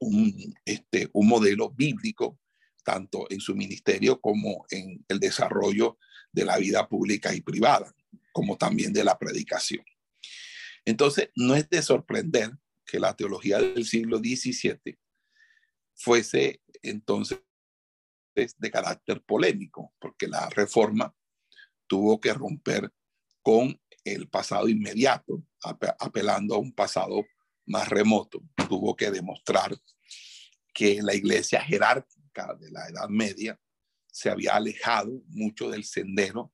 un, 0.00 0.54
este, 0.64 1.08
un 1.12 1.28
modelo 1.28 1.70
bíblico, 1.70 2.38
tanto 2.84 3.26
en 3.30 3.40
su 3.40 3.54
ministerio 3.54 4.20
como 4.20 4.64
en 4.70 5.04
el 5.08 5.20
desarrollo 5.20 5.98
de 6.32 6.44
la 6.44 6.58
vida 6.58 6.88
pública 6.88 7.34
y 7.34 7.40
privada, 7.40 7.94
como 8.32 8.56
también 8.56 8.92
de 8.92 9.04
la 9.04 9.18
predicación. 9.18 9.84
Entonces, 10.84 11.30
no 11.36 11.54
es 11.54 11.68
de 11.68 11.82
sorprender 11.82 12.50
que 12.86 12.98
la 12.98 13.14
teología 13.14 13.58
del 13.58 13.84
siglo 13.84 14.18
XVII 14.18 14.98
fuese 15.94 16.60
entonces 16.82 17.40
de 18.34 18.70
carácter 18.70 19.22
polémico, 19.22 19.92
porque 20.00 20.26
la 20.26 20.48
reforma 20.50 21.14
tuvo 21.86 22.20
que 22.20 22.32
romper 22.32 22.90
con 23.42 23.78
el 24.04 24.28
pasado 24.28 24.68
inmediato, 24.68 25.44
apelando 25.98 26.54
a 26.54 26.58
un 26.58 26.72
pasado 26.72 27.26
más 27.70 27.88
remoto, 27.88 28.42
tuvo 28.68 28.96
que 28.96 29.10
demostrar 29.10 29.76
que 30.74 31.00
la 31.02 31.14
iglesia 31.14 31.62
jerárquica 31.62 32.54
de 32.58 32.70
la 32.70 32.88
Edad 32.88 33.08
Media 33.08 33.58
se 34.06 34.28
había 34.28 34.56
alejado 34.56 35.22
mucho 35.28 35.70
del 35.70 35.84
sendero 35.84 36.52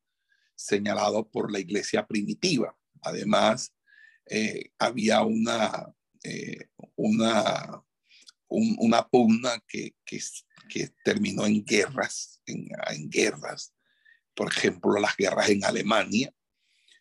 señalado 0.55 1.29
por 1.29 1.51
la 1.51 1.59
iglesia 1.59 2.07
primitiva. 2.07 2.77
Además, 3.03 3.73
eh, 4.29 4.71
había 4.79 5.23
una, 5.23 5.87
eh, 6.23 6.69
una, 6.97 7.83
una 8.49 9.09
pugna 9.09 9.63
que, 9.67 9.95
que, 10.05 10.21
terminó 11.05 11.47
en 11.47 11.65
guerras, 11.65 12.43
en, 12.47 12.69
en, 12.91 13.09
guerras, 13.09 13.73
por 14.35 14.49
ejemplo, 14.49 14.99
las 15.01 15.17
guerras 15.17 15.49
en 15.49 15.65
Alemania, 15.65 16.33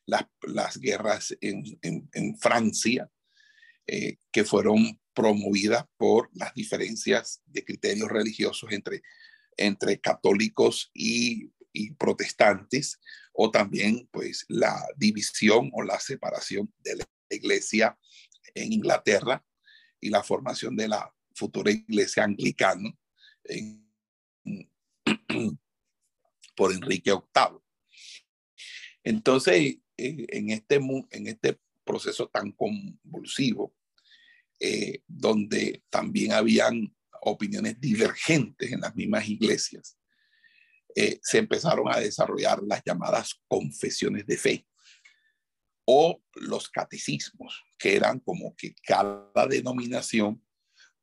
las, 0.05 0.25
las 0.41 0.77
guerras 0.77 1.35
en, 1.41 1.63
en, 1.81 2.09
en 2.13 2.37
Francia, 2.37 3.09
eh, 3.87 4.17
que 4.31 4.43
fueron 4.43 4.99
promovidas 5.13 5.85
por 5.97 6.29
las 6.33 6.53
diferencias 6.53 7.41
de 7.45 7.63
criterios 7.63 8.09
religiosos 8.09 8.71
entre, 8.71 9.01
entre 9.57 9.99
católicos 9.99 10.91
y, 10.93 11.51
protestantes, 11.97 13.01
o 13.33 13.51
también 13.51 14.07
pues 14.11 14.45
la 14.47 14.81
división 14.95 15.69
o 15.73 15.83
la 15.83 15.99
separación 15.99 16.73
de 16.79 16.95
la 16.95 17.05
iglesia 17.29 17.99
en 18.53 18.71
Inglaterra 18.71 19.45
y 19.99 20.09
la 20.09 20.23
formación 20.23 20.77
de 20.77 20.87
la 20.87 21.13
futura 21.33 21.71
iglesia 21.71 22.23
anglicana 22.23 22.97
por 26.55 26.71
Enrique 26.71 27.11
VIII. 27.11 27.59
Entonces, 29.03 29.79
eh, 29.97 30.25
en 30.29 30.49
este, 30.49 30.75
en 30.75 31.27
este 31.27 31.59
proceso 31.85 32.27
tan 32.27 32.51
convulsivo, 32.51 33.75
eh, 34.59 35.01
donde 35.07 35.83
también 35.89 36.33
habían 36.33 36.93
opiniones 37.21 37.79
divergentes 37.79 38.71
en 38.71 38.81
las 38.81 38.95
mismas 38.95 39.27
iglesias, 39.27 39.97
eh, 40.95 41.19
se 41.21 41.39
empezaron 41.39 41.91
a 41.91 41.99
desarrollar 41.99 42.61
las 42.63 42.81
llamadas 42.85 43.41
confesiones 43.47 44.25
de 44.25 44.37
fe 44.37 44.67
o 45.85 46.21
los 46.35 46.69
catecismos, 46.69 47.63
que 47.77 47.95
eran 47.95 48.19
como 48.19 48.55
que 48.55 48.73
cada 48.83 49.47
denominación 49.47 50.41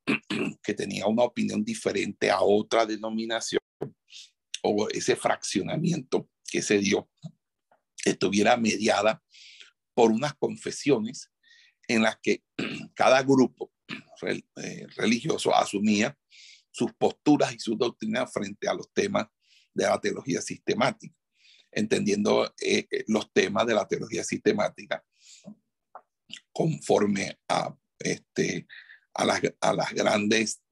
que 0.63 0.75
tenía 0.75 1.07
una 1.07 1.23
opinión 1.23 1.65
diferente 1.65 2.31
a 2.31 2.41
otra 2.41 2.87
denominación 2.87 3.63
o 4.63 4.89
ese 4.91 5.15
fraccionamiento 5.15 6.29
que 6.51 6.63
se 6.63 6.79
dio 6.79 7.09
estuviera 8.05 8.57
mediada 8.57 9.23
por 9.95 10.11
unas 10.11 10.35
confesiones 10.35 11.31
en 11.89 12.03
las 12.03 12.19
que 12.21 12.43
cada 12.95 13.23
grupo 13.23 13.73
eh, 14.23 14.87
religioso 14.97 15.55
asumía 15.55 16.17
sus 16.71 16.93
posturas 16.95 17.53
y 17.55 17.59
sus 17.59 17.77
doctrinas 17.77 18.33
frente 18.33 18.69
a 18.69 18.75
los 18.75 18.93
temas 18.93 19.27
de 19.75 19.85
la 19.85 20.01
teología 20.01 20.41
sistemática, 20.41 21.15
entendiendo 21.71 22.47
eh, 22.61 22.87
eh, 22.91 23.05
los 23.09 23.33
temas 23.33 23.67
de 23.67 23.75
la 23.75 23.87
teología 23.87 24.23
sistemática 24.25 25.05
conforme 26.53 27.39
a, 27.49 27.75
este, 27.99 28.67
a, 29.15 29.25
las, 29.25 29.41
a 29.61 29.75
las 29.75 29.93
grandes 29.93 30.63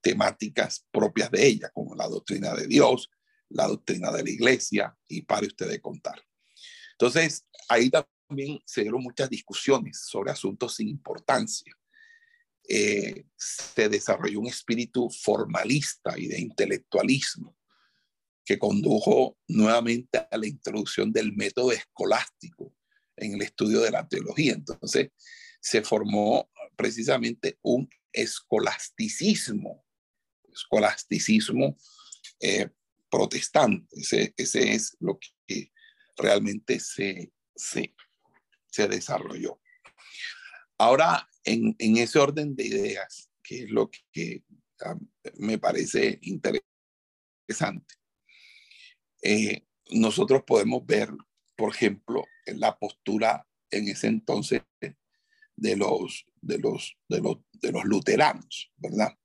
temáticas 0.00 0.86
propias 0.90 1.30
de 1.30 1.46
ella, 1.46 1.70
como 1.70 1.94
la 1.94 2.06
doctrina 2.06 2.54
de 2.54 2.66
Dios, 2.66 3.10
la 3.48 3.66
doctrina 3.66 4.12
de 4.12 4.22
la 4.22 4.30
iglesia, 4.30 4.96
y 5.08 5.22
para 5.22 5.46
ustedes 5.46 5.80
contar. 5.80 6.22
Entonces, 6.92 7.46
ahí 7.68 7.90
también 8.26 8.60
se 8.64 8.82
dieron 8.82 9.02
muchas 9.02 9.28
discusiones 9.28 10.00
sobre 10.06 10.30
asuntos 10.30 10.76
sin 10.76 10.88
importancia. 10.88 11.76
Eh, 12.68 13.24
se 13.36 13.88
desarrolló 13.88 14.40
un 14.40 14.46
espíritu 14.46 15.10
formalista 15.10 16.18
y 16.18 16.28
de 16.28 16.40
intelectualismo 16.40 17.56
que 18.44 18.58
condujo 18.58 19.36
nuevamente 19.48 20.26
a 20.30 20.36
la 20.36 20.46
introducción 20.46 21.12
del 21.12 21.32
método 21.32 21.72
escolástico 21.72 22.74
en 23.16 23.34
el 23.34 23.42
estudio 23.42 23.80
de 23.80 23.90
la 23.90 24.06
teología. 24.08 24.52
Entonces, 24.52 25.10
se 25.60 25.82
formó 25.82 26.50
precisamente 26.76 27.58
un 27.62 27.88
escolasticismo, 28.12 29.84
escolasticismo 30.52 31.76
eh, 32.40 32.68
protestante. 33.10 33.86
Ese, 34.36 34.74
es 34.74 34.96
lo 35.00 35.18
que 35.46 35.72
realmente 36.16 36.80
se, 36.80 37.32
se 38.72 38.88
desarrolló. 38.88 39.60
Ahora, 40.78 41.28
en, 41.44 41.76
ese 41.78 42.18
orden 42.18 42.56
de 42.56 42.66
ideas, 42.66 43.30
que 43.42 43.64
es 43.64 43.70
lo 43.70 43.90
que 44.10 44.42
me 45.36 45.58
parece 45.58 46.18
interesante, 46.22 47.94
eh, 49.22 49.66
nosotros 49.90 50.42
podemos 50.44 50.84
ver, 50.84 51.10
por 51.54 51.74
ejemplo, 51.74 52.24
la 52.46 52.76
postura 52.78 53.46
en 53.70 53.88
ese 53.88 54.08
entonces 54.08 54.62
de 55.56 55.76
los, 55.76 56.26
luteranos, 57.84 58.72
¿verdad? 58.76 59.16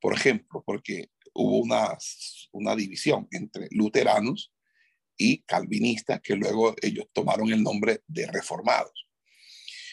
Por 0.00 0.14
ejemplo, 0.14 0.62
porque 0.64 1.10
hubo 1.34 1.60
una 2.52 2.74
división 2.74 3.28
entre 3.30 3.68
luteranos 3.70 4.52
y 5.18 5.42
calvinistas, 5.42 6.20
que 6.22 6.36
luego 6.36 6.74
ellos 6.80 7.06
tomaron 7.12 7.52
el 7.52 7.62
nombre 7.62 8.02
de 8.06 8.26
reformados. 8.28 9.08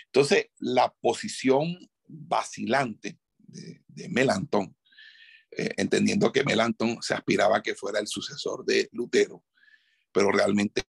Entonces, 0.06 0.48
la 0.60 0.94
posición 1.02 1.78
vacilante 2.08 3.20
de, 3.38 4.10
Melantón, 4.10 4.78
eh, 5.52 5.72
entendiendo 5.78 6.32
que 6.32 6.44
Melantón 6.44 7.00
se 7.02 7.16
aspiraba 7.16 7.58
a 7.58 7.64
que 7.64 7.76
fuera 7.76 8.00
el 8.00 8.08
sucesor 8.08 8.64
de 8.66 8.88
Lutero, 8.92 9.44
pero 10.12 10.32
realmente 10.32 10.84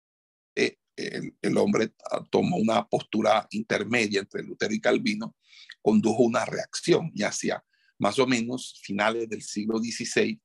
eh, 0.56 0.78
el, 0.96 1.36
el, 1.42 1.58
hombre 1.58 1.94
tomó 2.30 2.58
una 2.58 2.86
postura 2.88 3.48
intermedia 3.52 4.20
entre 4.20 4.44
Lutero 4.44 4.74
y 4.74 4.82
Calvino, 4.82 5.36
condujo 5.82 6.24
una 6.24 6.46
reacción 6.46 7.12
y 7.14 7.24
hacia 7.24 7.64
más 7.98 8.20
o 8.20 8.28
menos 8.28 8.80
finales 8.84 9.30
del 9.30 9.42
siglo 9.42 9.80
XVI 9.80 10.40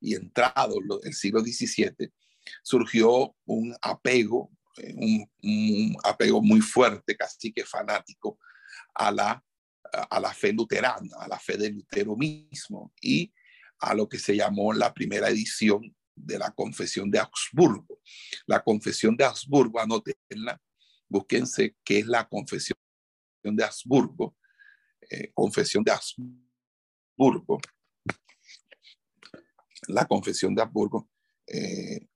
y 0.00 0.14
entrado 0.14 0.78
el 1.02 1.14
siglo 1.14 1.40
XVII, 1.40 2.12
surgió 2.62 3.34
un 3.44 3.74
apego, 3.80 4.50
eh, 4.78 4.94
un, 5.42 5.96
apego 6.04 6.42
muy 6.42 6.60
fuerte, 6.60 7.16
casi 7.16 7.52
que 7.52 7.64
fanático, 7.64 8.38
a 8.94 9.10
la, 9.10 9.44
a 10.10 10.20
la 10.20 10.32
fe 10.32 10.52
luterana, 10.52 11.16
a 11.18 11.28
la 11.28 11.38
fe 11.38 11.56
de 11.56 11.70
Lutero 11.70 12.16
mismo 12.16 12.92
y 13.00 13.32
a 13.80 13.94
lo 13.94 14.08
que 14.08 14.18
se 14.18 14.36
llamó 14.36 14.72
la 14.72 14.92
primera 14.92 15.28
edición 15.28 15.94
de 16.14 16.38
la 16.38 16.50
Confesión 16.50 17.10
de 17.10 17.18
Augsburgo. 17.18 18.00
La 18.46 18.62
Confesión 18.62 19.16
de 19.16 19.24
Augsburgo, 19.24 19.80
anotenla, 19.80 20.60
búsquense 21.08 21.76
qué 21.84 21.98
es 22.00 22.06
la 22.06 22.26
Confesión 22.28 22.78
de 23.42 23.64
Augsburgo. 23.64 24.36
Eh, 25.08 25.30
confesión 25.34 25.84
de 25.84 25.92
Augsburgo. 25.92 27.60
La 29.88 30.06
Confesión 30.06 30.54
de 30.54 30.62
Augsburgo 30.62 31.08
eh, 31.46 32.06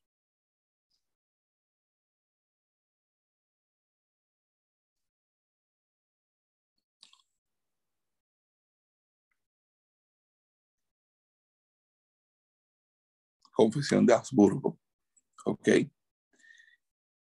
Confesión 13.60 14.06
de 14.06 14.14
Habsburgo. 14.14 14.80
¿Ok? 15.44 15.68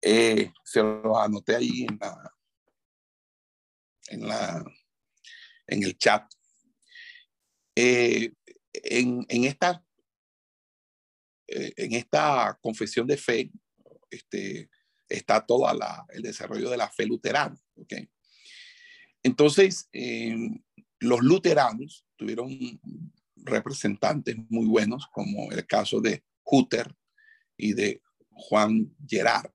Eh, 0.01 0.53
se 0.63 0.81
lo 0.81 1.19
anoté 1.19 1.57
ahí 1.57 1.87
en 1.89 1.99
la, 1.99 2.35
en 4.07 4.29
la, 4.29 4.65
en 5.67 5.83
el 5.83 5.99
chat. 5.99 6.33
Eh, 7.75 8.33
en, 8.73 9.27
en, 9.29 9.45
esta, 9.45 9.85
eh, 11.49 11.73
en 11.77 11.95
esta 11.95 12.57
confesión 12.63 13.09
de 13.09 13.17
fe 13.17 13.51
este, 14.09 14.71
está 15.09 15.45
todo 15.45 15.69
el 16.11 16.23
desarrollo 16.23 16.71
de 16.71 16.77
la 16.77 16.89
fe 16.93 17.07
luterana. 17.07 17.61
¿ok? 17.75 17.95
Entonces, 19.25 19.91
los 21.01 21.21
luteranos 21.23 22.07
tuvieron 22.15 22.49
representantes 23.45 24.37
muy 24.49 24.67
buenos, 24.67 25.07
como 25.13 25.51
el 25.53 25.67
caso 25.67 26.01
de 26.01 26.25
Hutter 26.45 26.95
y 27.57 27.75
de 27.75 28.03
Juan 28.31 28.95
Gerard. 29.07 29.51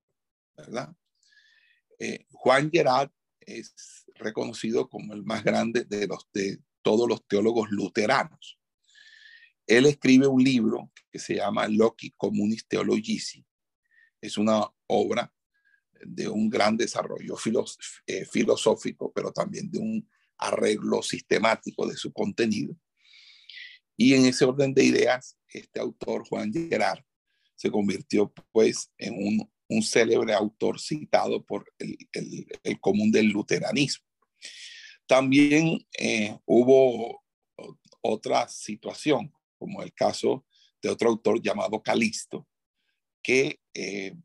Eh, 1.99 2.25
Juan 2.31 2.69
Gerard 2.71 3.11
es 3.39 4.05
reconocido 4.15 4.89
como 4.89 5.13
el 5.13 5.23
más 5.23 5.43
grande 5.43 5.85
de, 5.85 6.07
los, 6.07 6.27
de 6.33 6.59
todos 6.81 7.07
los 7.07 7.25
teólogos 7.27 7.69
luteranos. 7.71 8.59
Él 9.67 9.85
escribe 9.87 10.27
un 10.27 10.43
libro 10.43 10.91
que 11.11 11.19
se 11.19 11.35
llama 11.35 11.67
Loci 11.67 12.11
Communis 12.11 12.67
Theologici. 12.67 13.45
Es 14.21 14.37
una 14.37 14.63
obra 14.87 15.33
de 16.05 16.27
un 16.27 16.49
gran 16.49 16.77
desarrollo 16.77 17.35
eh, 18.05 18.25
filosófico, 18.25 19.11
pero 19.13 19.31
también 19.31 19.71
de 19.71 19.79
un 19.79 20.09
arreglo 20.37 21.01
sistemático 21.01 21.87
de 21.87 21.95
su 21.95 22.11
contenido. 22.11 22.77
Y 23.97 24.13
en 24.13 24.25
ese 24.25 24.45
orden 24.45 24.73
de 24.73 24.83
ideas, 24.83 25.37
este 25.47 25.79
autor, 25.79 26.27
Juan 26.27 26.51
Gerard, 26.51 27.03
se 27.55 27.71
convirtió 27.71 28.33
pues 28.51 28.91
en 28.97 29.13
un, 29.13 29.51
un 29.69 29.81
célebre 29.81 30.33
autor 30.33 30.79
citado 30.79 31.43
por 31.43 31.71
el, 31.79 31.97
el, 32.63 32.79
común 32.79 33.11
del 33.11 33.27
luteranismo. 33.27 34.05
También 35.07 35.85
eh, 35.97 36.37
hubo 36.45 37.23
otra 38.01 38.47
situación, 38.49 39.33
como 39.57 39.81
el 39.81 39.93
caso 39.93 40.45
de 40.81 40.89
otro 40.89 41.09
autor 41.09 41.41
llamado 41.41 41.81
Calisto, 41.81 42.47
que 43.23 43.59
eh, 43.73 44.15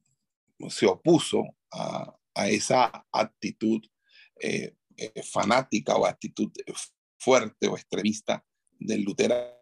se 0.68 0.86
opuso 0.86 1.44
a, 1.72 2.16
esa 2.48 3.06
actitud 3.12 3.82
eh 4.40 4.74
fanática 5.22 5.96
o 5.96 6.06
actitud 6.06 6.50
fuerte 7.18 7.66
o 7.68 7.76
extremista 7.76 8.44
del 8.78 9.02
luteranismo 9.02 9.59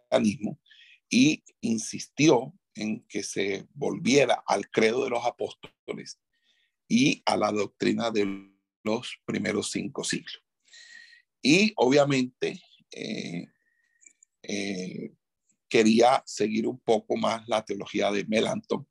y 1.11 1.43
insistió 1.61 2.55
en 2.75 3.05
que 3.09 3.23
se 3.23 3.67
volviera 3.75 4.43
al 4.47 4.71
credo 4.71 5.05
de 5.05 5.11
los 5.11 5.25
apóstoles 5.25 6.21
y 6.87 7.23
a 7.27 7.37
la 7.37 7.51
doctrina 7.51 8.11
de 8.11 8.51
los 8.85 9.19
primeros 9.25 9.71
cinco 9.71 10.05
siglos. 10.05 10.43
Y 11.43 11.73
obviamente 11.77 12.61
eh, 12.93 13.47
eh, 14.43 15.13
quería 15.69 16.23
seguir 16.27 16.67
un 16.67 16.79
poco 16.81 17.17
más 17.17 17.47
la 17.49 17.65
teología 17.65 18.11
de 18.11 18.25
Melanchthon. 18.25 18.89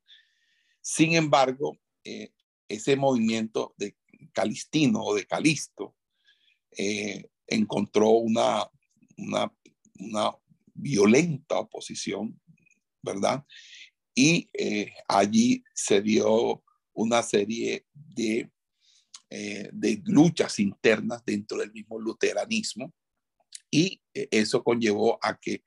Sin 0.80 1.14
embargo, 1.14 1.78
eh, 2.04 2.32
ese 2.68 2.96
movimiento 2.96 3.74
de 3.76 3.96
Calistino 4.32 5.02
o 5.02 5.14
de 5.14 5.26
Calisto 5.26 5.94
encontró 7.46 8.10
una, 8.10 8.68
una, 9.16 9.52
una 9.98 10.30
violenta 10.78 11.58
oposición, 11.58 12.40
¿verdad? 13.02 13.44
Y 14.14 14.48
eh, 14.52 14.92
allí 15.08 15.62
se 15.74 16.00
dio 16.00 16.64
una 16.92 17.22
serie 17.22 17.86
de, 17.92 18.50
eh, 19.30 19.68
de 19.72 20.02
luchas 20.06 20.58
internas 20.58 21.24
dentro 21.24 21.58
del 21.58 21.72
mismo 21.72 22.00
luteranismo 22.00 22.92
Y 23.70 24.00
eso 24.12 24.64
conllevó 24.64 25.18
a 25.22 25.38
que 25.38 25.62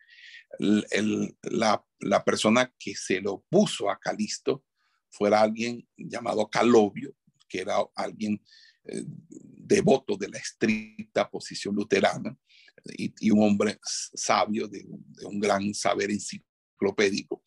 la, 0.60 1.86
la, 2.00 2.24
persona 2.24 2.74
que 2.78 2.96
se 2.96 3.22
lo 3.22 3.46
puso 3.50 3.90
a 3.90 4.00
Calisto 4.00 4.66
fuera 5.10 5.42
alguien 5.42 5.88
llamado 5.96 6.50
Calobio, 6.50 7.16
que 7.48 7.62
era 7.62 7.78
alguien 7.96 8.42
eh, 8.86 9.04
devoto 9.06 10.18
de 10.18 10.30
la 10.30 10.40
estricta 10.40 11.30
posición 11.30 11.76
luterana 11.76 12.36
y, 12.98 13.32
un 13.32 13.44
hombre 13.44 13.80
sabio 13.84 14.68
de, 14.68 14.86
un 15.24 15.40
gran 15.40 15.74
saber 15.74 16.12
enciclopédico. 16.12 17.44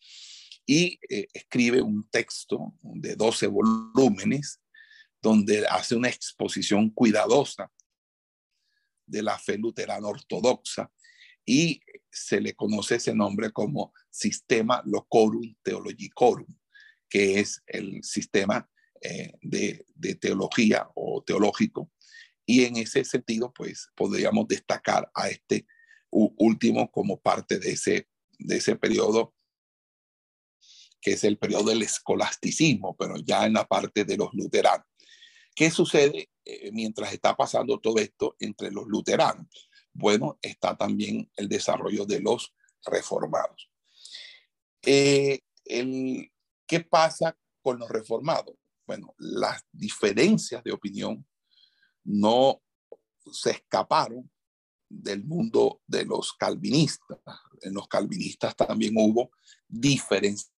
Y 0.65 0.99
eh, 1.09 1.27
escribe 1.33 1.81
un 1.81 2.07
texto 2.09 2.73
de 2.81 3.15
12 3.15 3.47
volúmenes 3.47 4.61
donde 5.21 5.65
hace 5.67 5.95
una 5.95 6.09
exposición 6.09 6.89
cuidadosa 6.89 7.71
de 9.05 9.21
la 9.21 9.37
fe 9.37 9.57
luterana 9.57 10.07
ortodoxa 10.07 10.91
y 11.45 11.81
se 12.11 12.41
le 12.41 12.53
conoce 12.53 12.95
ese 12.95 13.13
nombre 13.13 13.51
como 13.51 13.93
Sistema 14.09 14.81
Locorum 14.85 15.55
Theologicorum, 15.61 16.47
que 17.09 17.39
es 17.39 17.61
el 17.67 18.03
sistema 18.03 18.67
eh, 19.01 19.33
de, 19.41 19.85
teología 20.15 20.89
o 20.95 21.23
teológico. 21.23 21.91
Y 22.45 22.65
en 22.65 22.77
ese 22.77 23.03
sentido, 23.03 23.51
pues 23.53 23.89
podríamos 23.95 24.47
destacar 24.47 25.09
a 25.13 25.29
este 25.29 25.65
último 26.11 26.89
como 26.91 27.19
parte 27.19 27.59
de 27.59 27.71
ese, 27.71 28.07
de 28.37 28.57
ese 28.57 28.75
periodo 28.75 29.33
que 31.05 31.13
es 31.13 31.23
el 31.23 31.37
periodo 31.37 31.65
del 31.65 31.83
escolasticismo, 31.83 32.95
pero 32.97 33.17
ya 33.17 33.45
en 33.45 33.53
la 33.53 33.67
parte 33.67 34.05
de 34.05 34.17
los 34.17 34.33
luteranos. 34.33 34.87
¿Qué 35.53 35.69
sucede 35.69 36.31
eh, 36.43 36.71
mientras 36.71 37.13
está 37.13 37.35
pasando 37.35 37.79
todo 37.79 37.99
esto 37.99 38.35
entre 38.39 38.71
los 38.71 38.87
luteranos? 38.87 39.69
Bueno, 39.93 40.39
está 40.41 40.75
también 40.75 41.29
el 41.35 41.47
desarrollo 41.47 42.07
de 42.07 42.21
los 42.21 42.55
reformados. 42.83 43.69
Eh, 44.81 45.41
¿Qué 46.65 46.79
pasa 46.81 47.37
con 47.61 47.77
los 47.77 47.89
reformados? 47.89 48.55
Bueno, 48.87 49.13
las 49.19 49.63
diferencias 49.71 50.63
de 50.63 50.71
opinión 50.71 51.23
no 52.05 52.61
se 53.31 53.51
escaparon 53.51 54.29
del 54.87 55.23
mundo 55.23 55.81
de 55.87 56.05
los 56.05 56.33
calvinistas. 56.33 57.19
En 57.61 57.73
los 57.73 57.87
calvinistas 57.87 58.55
también 58.55 58.93
hubo 58.97 59.31
diferencias 59.67 60.51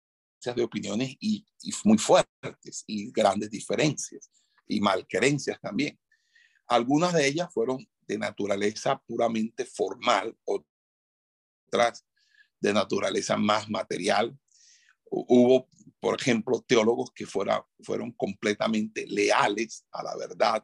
de 0.55 0.63
opiniones 0.63 1.15
y, 1.19 1.45
muy 1.83 1.97
fuertes 1.97 2.83
y 2.85 3.11
grandes 3.11 3.49
diferencias 3.49 4.29
y 4.67 4.81
malquerencias 4.81 5.59
también. 5.61 5.99
Algunas 6.67 7.13
de 7.13 7.27
ellas 7.27 7.53
fueron 7.53 7.87
de 8.07 8.17
naturaleza 8.17 9.01
puramente 9.07 9.65
formal, 9.65 10.35
otras 10.43 12.05
de 12.59 12.73
naturaleza 12.73 13.37
más 13.37 13.69
material. 13.69 14.37
Hubo, 15.09 15.69
por 15.99 16.19
ejemplo, 16.19 16.63
teólogos 16.67 17.11
que 17.11 17.25
fuera, 17.25 17.65
fueron 17.83 18.11
completamente 18.11 19.05
leales 19.07 19.85
a 19.91 20.03
la 20.03 20.15
verdad, 20.17 20.63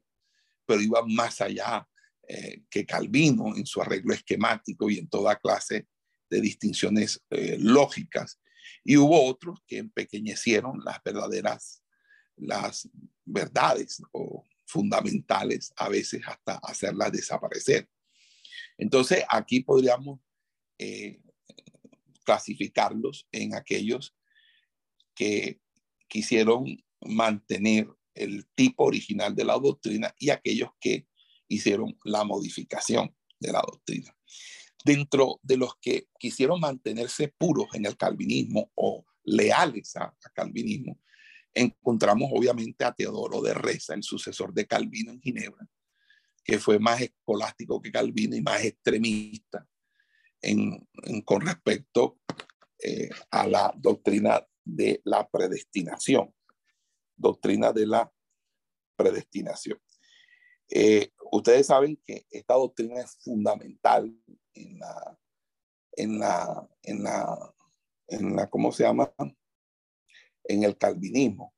pero 0.65 0.82
iban 0.82 1.13
más 1.13 1.41
allá 1.41 1.88
eh, 2.28 2.63
que 2.69 2.86
Calvino 2.86 3.56
en 3.56 3.65
su 3.65 3.82
arreglo 3.82 4.13
esquemático 4.13 4.89
y 4.89 5.00
en 5.00 5.10
toda 5.10 5.38
clase 5.38 5.88
de 6.30 6.41
distinciones 6.41 7.21
eh, 7.30 7.58
lógicas. 7.60 8.39
Y 8.84 8.97
hubo 8.97 9.26
otros 9.26 9.60
que 9.67 9.80
empequeñecieron 9.80 10.80
las 10.84 11.04
verdaderas, 11.04 11.84
las 12.38 12.89
verdades 13.26 14.02
o 14.12 14.45
fundamentales, 14.65 15.74
a 15.76 15.89
veces 15.89 16.21
hasta 16.26 16.56
hacerlas 16.63 17.12
desaparecer. 17.12 17.89
Entonces, 18.78 19.24
aquí 19.30 19.60
podríamos 19.60 20.19
eh, 20.78 21.21
clasificarlos 22.24 23.28
en 23.32 23.56
aquellos 23.56 24.15
que 25.13 25.60
quisieron 26.08 26.65
mantener 27.02 27.88
el 28.13 28.47
tipo 28.56 28.86
original 28.86 29.36
de 29.36 29.45
la 29.45 29.54
doctrina 29.54 30.13
y 30.17 30.30
aquellos 30.30 30.69
que 30.80 31.08
hicieron 31.47 31.97
la 32.04 32.24
modificación 32.24 33.15
de 33.39 33.52
la 33.52 33.62
doctrina. 33.62 34.15
Dentro 34.84 35.39
de 35.43 35.58
los 35.58 35.76
que 35.80 36.08
quisieron 36.17 36.60
mantenerse 36.60 37.28
puros 37.28 37.67
en 37.74 37.86
el 37.86 37.97
calvinismo 37.97 38.71
o 38.76 39.06
leales 39.24 39.95
a, 39.95 40.15
calvinismo, 40.34 41.00
encontramos 41.54 42.32
obviamente 42.34 42.84
a 42.84 42.93
Teodoro 42.93 43.41
de 43.41 43.54
Reza, 43.54 43.93
el 43.93 44.04
sucesor 44.04 44.54
de 44.54 44.65
Calvino 44.65 45.12
en 45.12 45.21
Ginebra, 45.21 45.67
que 46.43 46.58
fue 46.58 46.80
más 46.80 47.02
escolástico 47.02 47.82
que 47.82 47.91
Calvino 47.91 48.36
y 48.36 48.41
más 48.41 48.63
extremista 48.63 49.67
con 51.26 51.41
respecto 51.41 52.19
eh, 52.80 53.10
a 53.30 53.47
la 53.47 53.74
doctrina 53.78 54.43
de 54.63 55.02
la 55.04 55.28
predestinación. 55.30 56.34
Doctrina 57.21 57.71
de 57.71 57.86
la 57.86 58.12
predestinación. 58.95 59.79
Eh, 60.69 61.12
ustedes 61.31 61.67
saben 61.67 61.99
que 62.05 62.25
esta 62.29 62.55
doctrina 62.55 63.01
es 63.01 63.17
fundamental 63.23 64.13
en 64.53 64.79
la, 64.79 65.19
en 65.93 66.19
la, 66.19 66.69
en 66.84 67.03
la, 67.03 67.53
en 68.07 68.36
la, 68.36 68.49
¿cómo 68.49 68.71
se 68.71 68.84
llama? 68.84 69.13
en 70.43 70.63
el 70.63 70.77
calvinismo. 70.77 71.53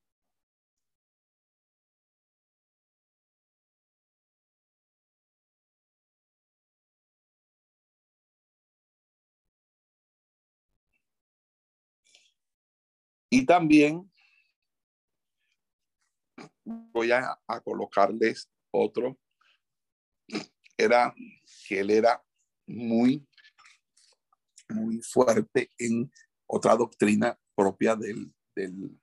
Y 13.30 13.48
también 13.48 14.13
voy 16.66 17.12
a, 17.12 17.40
colocarles 17.64 18.50
otro. 18.72 19.20
Era 20.78 21.14
que 21.68 21.80
él 21.80 21.90
era 21.92 22.24
muy, 22.66 23.28
muy 24.70 25.02
fuerte 25.02 25.70
en 25.78 26.12
otra 26.48 26.76
doctrina 26.76 27.40
propia 27.56 27.96
del, 27.96 28.34
del, 28.56 29.00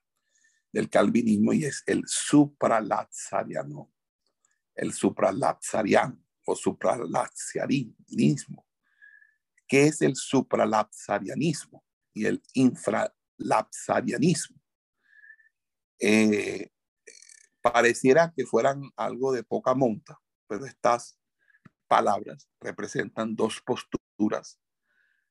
calvinismo 0.91 1.53
y 1.53 1.65
es 1.65 1.85
el 1.87 2.03
supralazariano, 2.07 3.93
el 4.75 4.93
supralapsariano 4.93 6.21
o 6.47 6.57
supralapsarianismo. 6.57 8.67
¿Qué 9.67 9.87
es 9.87 10.03
el 10.03 10.15
supralapsarianismo 10.17 11.85
y 12.13 12.27
el 12.27 12.43
infralapsarianismo? 12.55 14.61
Eh, 16.01 16.73
pareciera 17.63 18.33
que 18.35 18.47
fueran 18.47 18.91
algo 18.97 19.33
de 19.33 19.43
poca 19.45 19.75
monta, 19.75 20.21
pero 20.47 20.65
estas 20.67 21.19
palabras 21.89 22.49
representan 22.61 23.35
dos 23.35 23.61
posturas 23.61 24.61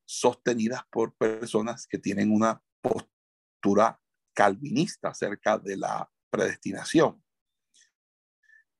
sostenidas 0.05 0.81
por 0.91 1.13
personas 1.15 1.87
que 1.87 1.97
tienen 1.97 2.31
una 2.31 2.61
postura 2.81 4.01
calvinista 4.33 5.09
acerca 5.09 5.57
de 5.57 5.77
la 5.77 6.09
predestinación, 6.29 7.23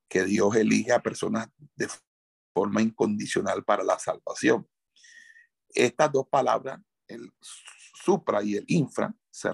que 0.08 0.26
Dios 0.26 0.56
elige 0.56 0.92
a 0.92 1.02
personas 1.02 1.50
de 1.76 1.88
forma 2.54 2.82
incondicional 2.82 3.64
para 3.64 3.84
la 3.84 4.00
salvación. 4.00 4.68
Estas 5.70 6.12
dos 6.12 6.28
palabras, 6.28 6.80
el 7.08 7.32
supra 7.94 8.44
y 8.44 8.56
el 8.56 8.66
infra, 8.68 9.14
se, 9.30 9.52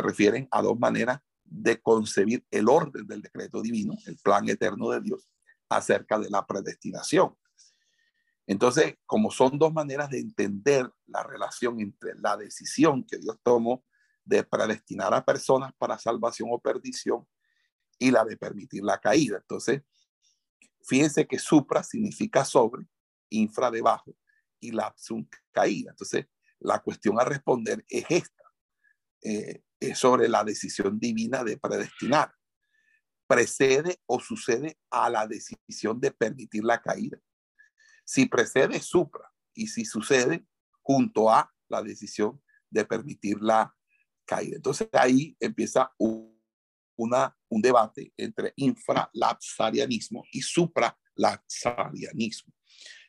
refieren 0.00 0.48
a 0.50 0.62
dos 0.62 0.78
maneras 0.78 1.20
de 1.50 1.80
concebir 1.80 2.44
el 2.50 2.68
orden 2.68 3.06
del 3.06 3.22
decreto 3.22 3.62
divino, 3.62 3.94
el 4.06 4.16
plan 4.18 4.48
eterno 4.48 4.90
de 4.90 5.00
Dios, 5.00 5.28
acerca 5.68 6.18
de 6.18 6.30
la 6.30 6.46
predestinación. 6.46 7.36
Entonces, 8.46 8.94
como 9.04 9.30
son 9.30 9.58
dos 9.58 9.72
maneras 9.72 10.08
de 10.08 10.20
entender 10.20 10.90
la 11.06 11.22
relación 11.22 11.80
entre 11.80 12.14
la 12.16 12.36
decisión 12.36 13.04
que 13.04 13.18
Dios 13.18 13.36
tomó 13.42 13.84
de 14.24 14.42
predestinar 14.42 15.12
a 15.12 15.24
personas 15.24 15.72
para 15.76 15.98
salvación 15.98 16.48
o 16.52 16.58
perdición 16.58 17.26
y 17.98 18.10
la 18.10 18.24
de 18.24 18.36
permitir 18.36 18.82
la 18.84 18.98
caída. 18.98 19.38
Entonces, 19.38 19.82
fíjense 20.82 21.26
que 21.26 21.38
supra 21.38 21.82
significa 21.82 22.44
sobre, 22.44 22.86
infra 23.30 23.70
debajo 23.70 24.14
y 24.60 24.70
lapsum 24.70 25.26
caída. 25.52 25.90
Entonces, 25.90 26.26
la 26.58 26.80
cuestión 26.80 27.20
a 27.20 27.24
responder 27.24 27.84
es 27.88 28.04
esta, 28.08 28.37
eh, 29.22 29.62
es 29.80 29.98
sobre 29.98 30.28
la 30.28 30.44
decisión 30.44 30.98
divina 30.98 31.44
de 31.44 31.56
predestinar. 31.56 32.32
¿Precede 33.26 34.00
o 34.06 34.20
sucede 34.20 34.78
a 34.90 35.10
la 35.10 35.26
decisión 35.26 36.00
de 36.00 36.12
permitir 36.12 36.64
la 36.64 36.80
caída? 36.80 37.18
Si 38.04 38.26
precede, 38.26 38.80
supra, 38.80 39.30
y 39.54 39.66
si 39.66 39.84
sucede, 39.84 40.46
junto 40.82 41.30
a 41.30 41.52
la 41.68 41.82
decisión 41.82 42.42
de 42.70 42.84
permitir 42.84 43.42
la 43.42 43.74
caída. 44.24 44.56
Entonces 44.56 44.88
ahí 44.92 45.36
empieza 45.40 45.92
un, 45.98 46.40
una, 46.96 47.36
un 47.48 47.60
debate 47.60 48.12
entre 48.16 48.52
infralapsarianismo 48.56 50.24
y 50.32 50.40
supralapsarianismo, 50.40 52.54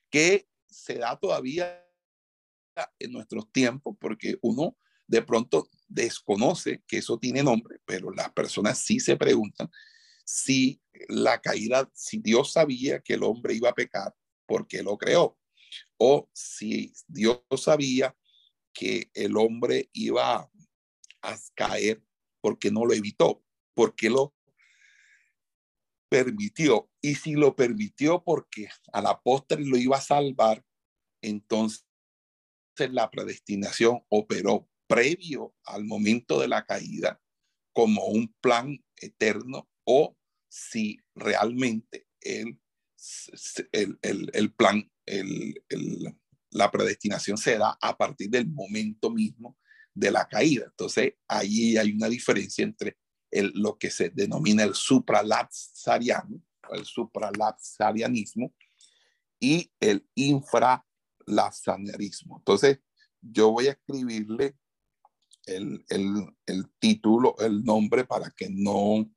que 0.10 0.50
se 0.68 0.96
da 0.96 1.18
todavía 1.18 1.86
en 3.00 3.12
nuestros 3.12 3.52
tiempos 3.52 3.96
porque 4.00 4.38
uno 4.42 4.78
de 5.08 5.22
pronto 5.22 5.70
desconoce 5.90 6.84
que 6.88 7.00
eso 7.00 7.18
tiene 7.18 7.44
nombre, 7.44 7.80
pero 7.86 8.12
las 8.12 8.32
personas 8.32 8.78
sí 8.80 9.00
se 9.00 9.18
preguntan 9.18 9.70
si 10.24 10.80
la 11.08 11.42
caída, 11.42 11.90
si 11.94 12.20
Dios 12.20 12.54
sabía 12.54 13.00
que 13.00 13.16
el 13.16 13.24
hombre 13.24 13.56
iba 13.56 13.70
a 13.70 13.74
pecar, 13.74 14.16
¿por 14.46 14.68
qué 14.68 14.84
lo 14.84 14.98
creó? 14.98 15.38
O 15.98 16.30
si 16.34 16.94
Dios 17.08 17.42
sabía 17.58 18.16
que 18.72 19.10
el 19.16 19.36
hombre 19.38 19.90
iba 19.92 20.50
a 21.22 21.38
caer, 21.56 22.04
¿por 22.42 22.60
qué 22.60 22.70
no 22.70 22.86
lo 22.86 22.94
evitó? 22.94 23.44
¿Por 23.74 23.96
qué 23.96 24.12
lo 24.12 24.36
permitió? 26.10 26.92
Y 27.02 27.16
si 27.16 27.34
lo 27.34 27.56
permitió 27.56 28.24
porque 28.24 28.70
a 28.94 29.02
la 29.02 29.20
postre 29.20 29.66
lo 29.66 29.78
iba 29.78 29.98
a 29.98 30.02
salvar, 30.02 30.64
entonces 31.22 31.84
la 32.78 33.10
predestinación 33.10 34.06
operó 34.10 34.69
previo 34.90 35.56
al 35.66 35.86
momento 35.86 36.42
de 36.42 36.48
la 36.48 36.66
caída 36.66 37.22
como 37.72 38.06
un 38.06 38.34
plan 38.42 38.84
eterno 38.98 39.70
o 39.84 40.18
si 40.48 41.00
realmente 41.14 42.08
el, 42.22 42.60
el, 43.72 44.00
el, 44.34 44.54
plan, 44.56 44.92
el, 45.06 45.54
la 46.50 46.72
predestinación 46.72 47.38
se 47.38 47.60
da 47.60 47.78
a 47.80 47.96
partir 47.96 48.32
del 48.32 48.48
momento 48.48 49.12
mismo 49.12 49.60
de 49.94 50.10
la 50.10 50.28
caída. 50.28 50.66
Entonces, 50.66 51.14
ahí 51.28 51.78
hay 51.78 51.92
una 51.92 52.10
diferencia 52.10 52.64
entre 52.64 52.98
lo 53.32 53.78
que 53.78 53.92
se 53.92 54.10
denomina 54.10 54.64
el 54.64 54.74
supralapsariano, 54.74 56.42
el 56.72 56.86
supralapsarianismo, 56.86 58.56
y 59.40 59.72
el 59.80 60.10
infralapsarianismo. 60.16 62.40
Entonces, 62.40 62.80
yo 63.22 63.52
voy 63.52 63.68
a 63.68 63.74
escribirle 63.74 64.58
el, 65.56 65.86
el, 65.90 66.38
el 66.46 66.70
título, 66.80 67.36
el 67.40 67.64
nombre 67.64 68.06
para 68.06 68.30
que 68.32 68.50
no 68.50 69.10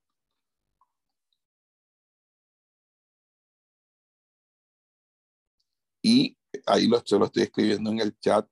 y 6.02 6.36
ahí 6.66 6.86
lo, 6.86 7.02
lo 7.18 7.26
estoy 7.26 7.42
escribiendo 7.44 7.90
en 7.90 8.00
el 8.00 8.18
chat. 8.18 8.46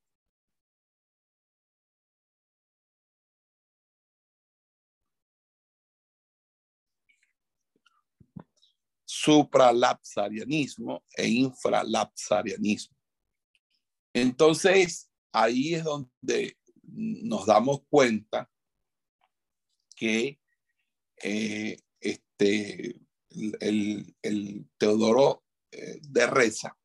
supralapsarianismo 9.23 11.03
e 11.15 11.27
infralapsarianismo. 11.27 12.97
Entonces, 14.13 15.11
ahí 15.31 15.75
es 15.75 15.83
donde 15.83 16.57
nos 16.91 17.45
damos 17.45 17.81
cuenta 17.89 18.49
que 19.95 20.39
eh, 21.23 21.79
este, 21.99 22.99
el, 23.59 24.15
el, 24.21 24.69
Teodoro 24.77 25.43
eh, 25.71 25.99
de 26.01 26.27
Reza 26.27 26.77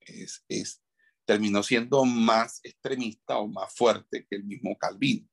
es, 0.00 0.82
terminó 1.24 1.62
siendo 1.62 2.04
más 2.04 2.60
extremista 2.62 3.38
o 3.38 3.48
más 3.48 3.74
fuerte 3.74 4.26
que 4.28 4.36
el 4.36 4.44
mismo 4.44 4.76
Calvino. 4.78 5.28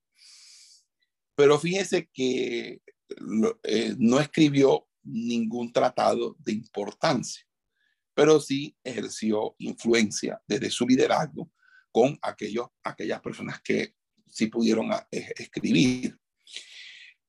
Pero 1.35 1.57
fíjese 1.57 2.09
que 2.13 2.81
eh, 3.63 3.95
no 3.97 4.19
escribió 4.19 4.87
ningún 5.03 5.71
tratado 5.71 6.35
de 6.39 6.51
importancia, 6.53 7.45
pero 8.13 8.39
sí 8.39 8.77
ejerció 8.83 9.55
influencia 9.57 10.41
desde 10.47 10.69
su 10.69 10.85
liderazgo 10.85 11.51
con 11.91 12.17
aquellos, 12.21 12.67
aquellas 12.83 13.21
personas 13.21 13.61
que 13.61 13.95
sí 14.31 14.47
pudieron 14.47 14.89
escribir. 15.11 16.17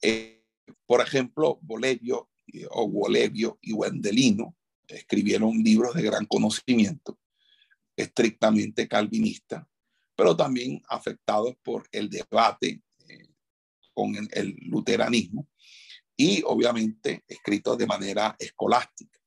Eh, 0.00 0.44
por 0.86 1.00
ejemplo, 1.00 1.58
Bolevio 1.62 2.30
o 2.70 2.88
Bolevio 2.88 3.58
y 3.62 3.72
Wendelino 3.72 4.56
escribieron 4.88 5.58
libros 5.62 5.94
de 5.94 6.02
gran 6.02 6.26
conocimiento 6.26 7.18
estrictamente 7.96 8.88
calvinista, 8.88 9.68
pero 10.16 10.36
también 10.36 10.82
afectados 10.88 11.54
por 11.62 11.88
el 11.92 12.08
debate 12.08 12.82
eh, 13.08 13.28
con 13.92 14.14
el, 14.14 14.56
luteranismo 14.62 15.48
y 16.16 16.42
obviamente 16.44 17.24
escritos 17.26 17.78
de 17.78 17.86
manera 17.86 18.36
escolástica. 18.38 19.18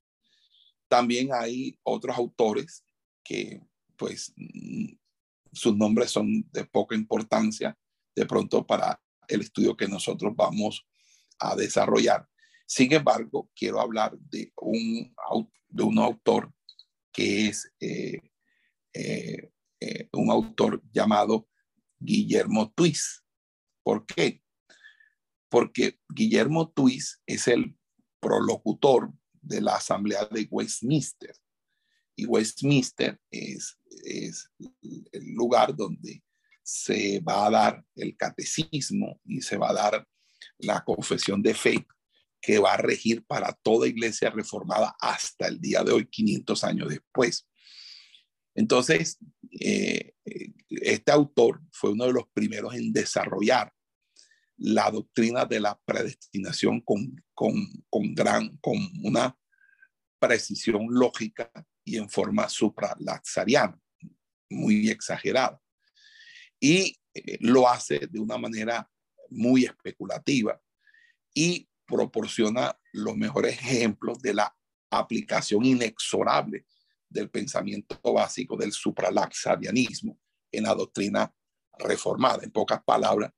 También 0.88 1.30
hay 1.34 1.78
otros 1.84 2.16
autores 2.16 2.84
que 3.24 3.62
pues 3.98 4.34
sus 5.56 5.76
nombres 5.76 6.12
son 6.12 6.48
de 6.52 6.66
poca 6.66 6.96
importancia 6.96 7.78
de 8.16 8.26
pronto 8.26 8.66
para 8.66 9.02
el 9.28 9.42
estudio 9.42 9.76
que 9.76 9.88
nosotros 9.88 10.34
vamos 10.36 10.86
a 11.40 11.56
desarrollar. 11.56 12.28
Sin 12.68 12.92
embargo, 12.94 13.50
quiero 13.56 13.80
hablar 13.80 14.18
de 14.18 14.52
un, 14.58 15.14
de 15.70 15.84
un 15.84 15.98
autor 16.00 16.54
que 17.12 17.48
es 17.48 17.72
eh, 17.80 18.20
eh, 18.94 19.52
eh, 19.80 20.10
un 20.14 20.30
autor 20.30 20.82
llamado 20.92 21.48
Guillermo 22.00 22.72
Twist. 22.72 23.24
¿Por 23.84 24.06
qué? 24.06 24.42
Porque 25.50 26.00
Guillermo 26.10 26.70
Twist 26.72 27.22
es 27.26 27.48
el 27.48 27.78
prolocutor 28.20 29.14
de 29.42 29.62
la 29.62 29.76
Asamblea 29.76 30.26
de 30.26 30.48
Westminster. 30.50 31.36
Y 32.18 32.26
Westminster 32.26 33.20
es, 33.30 33.78
es 34.04 34.50
el 35.12 35.34
lugar 35.34 35.76
donde 35.76 36.24
se 36.64 37.20
va 37.20 37.46
a 37.46 37.50
dar 37.52 37.86
el 37.96 38.18
catecismo 38.18 39.20
y 39.26 39.42
se 39.42 39.58
va 39.58 39.70
a 39.70 39.74
dar 39.74 40.08
la 40.58 40.84
confesión 40.84 41.42
de 41.42 41.54
fe 41.54 41.86
que 42.42 42.60
va 42.60 42.74
a 42.74 42.78
regir 42.78 43.26
para 43.26 43.54
toda 43.54 43.88
iglesia 43.88 44.30
reformada 44.30 44.96
hasta 45.00 45.48
el 45.48 45.60
día 45.60 45.84
de 45.84 45.92
hoy, 45.92 46.08
500 46.08 46.64
años 46.64 46.90
después. 46.90 47.48
Entonces, 48.54 49.18
eh, 49.60 50.14
este 50.70 51.12
autor 51.12 51.62
fue 51.72 51.92
uno 51.92 52.06
de 52.06 52.14
los 52.14 52.28
primeros 52.34 52.74
en 52.76 52.94
desarrollar 52.94 53.74
la 54.58 54.90
doctrina 54.90 55.46
de 55.46 55.60
la 55.60 55.80
predestinación 55.86 56.82
con, 56.82 57.24
con, 57.34 58.16
gran, 58.16 58.58
con 58.58 58.78
una 59.04 59.38
precisión 60.20 60.88
lógica 60.90 61.52
y 61.84 61.98
en 61.98 62.10
forma 62.10 62.48
supralaxariana, 62.48 63.80
muy 64.56 64.90
exagerada. 64.90 65.62
Y 66.60 66.98
eh, 67.14 67.38
lo 67.42 67.68
hace 67.68 68.08
de 68.08 68.20
una 68.20 68.38
manera 68.38 68.90
muy 69.30 69.66
especulativa 69.66 70.60
y 71.34 71.68
proporciona 71.86 72.78
los 72.94 73.16
mejores 73.16 73.54
ejemplos 73.54 74.22
de 74.22 74.34
la 74.34 74.56
aplicación 74.90 75.66
inexorable 75.66 76.66
del 77.10 77.30
pensamiento 77.30 78.00
básico 78.14 78.58
del 78.58 78.72
supralaxarianismo 78.72 80.18
en 80.52 80.64
la 80.64 80.74
doctrina 80.74 81.34
reformada. 81.78 82.44
En 82.44 82.52
pocas 82.52 82.82
palabras, 82.84 83.32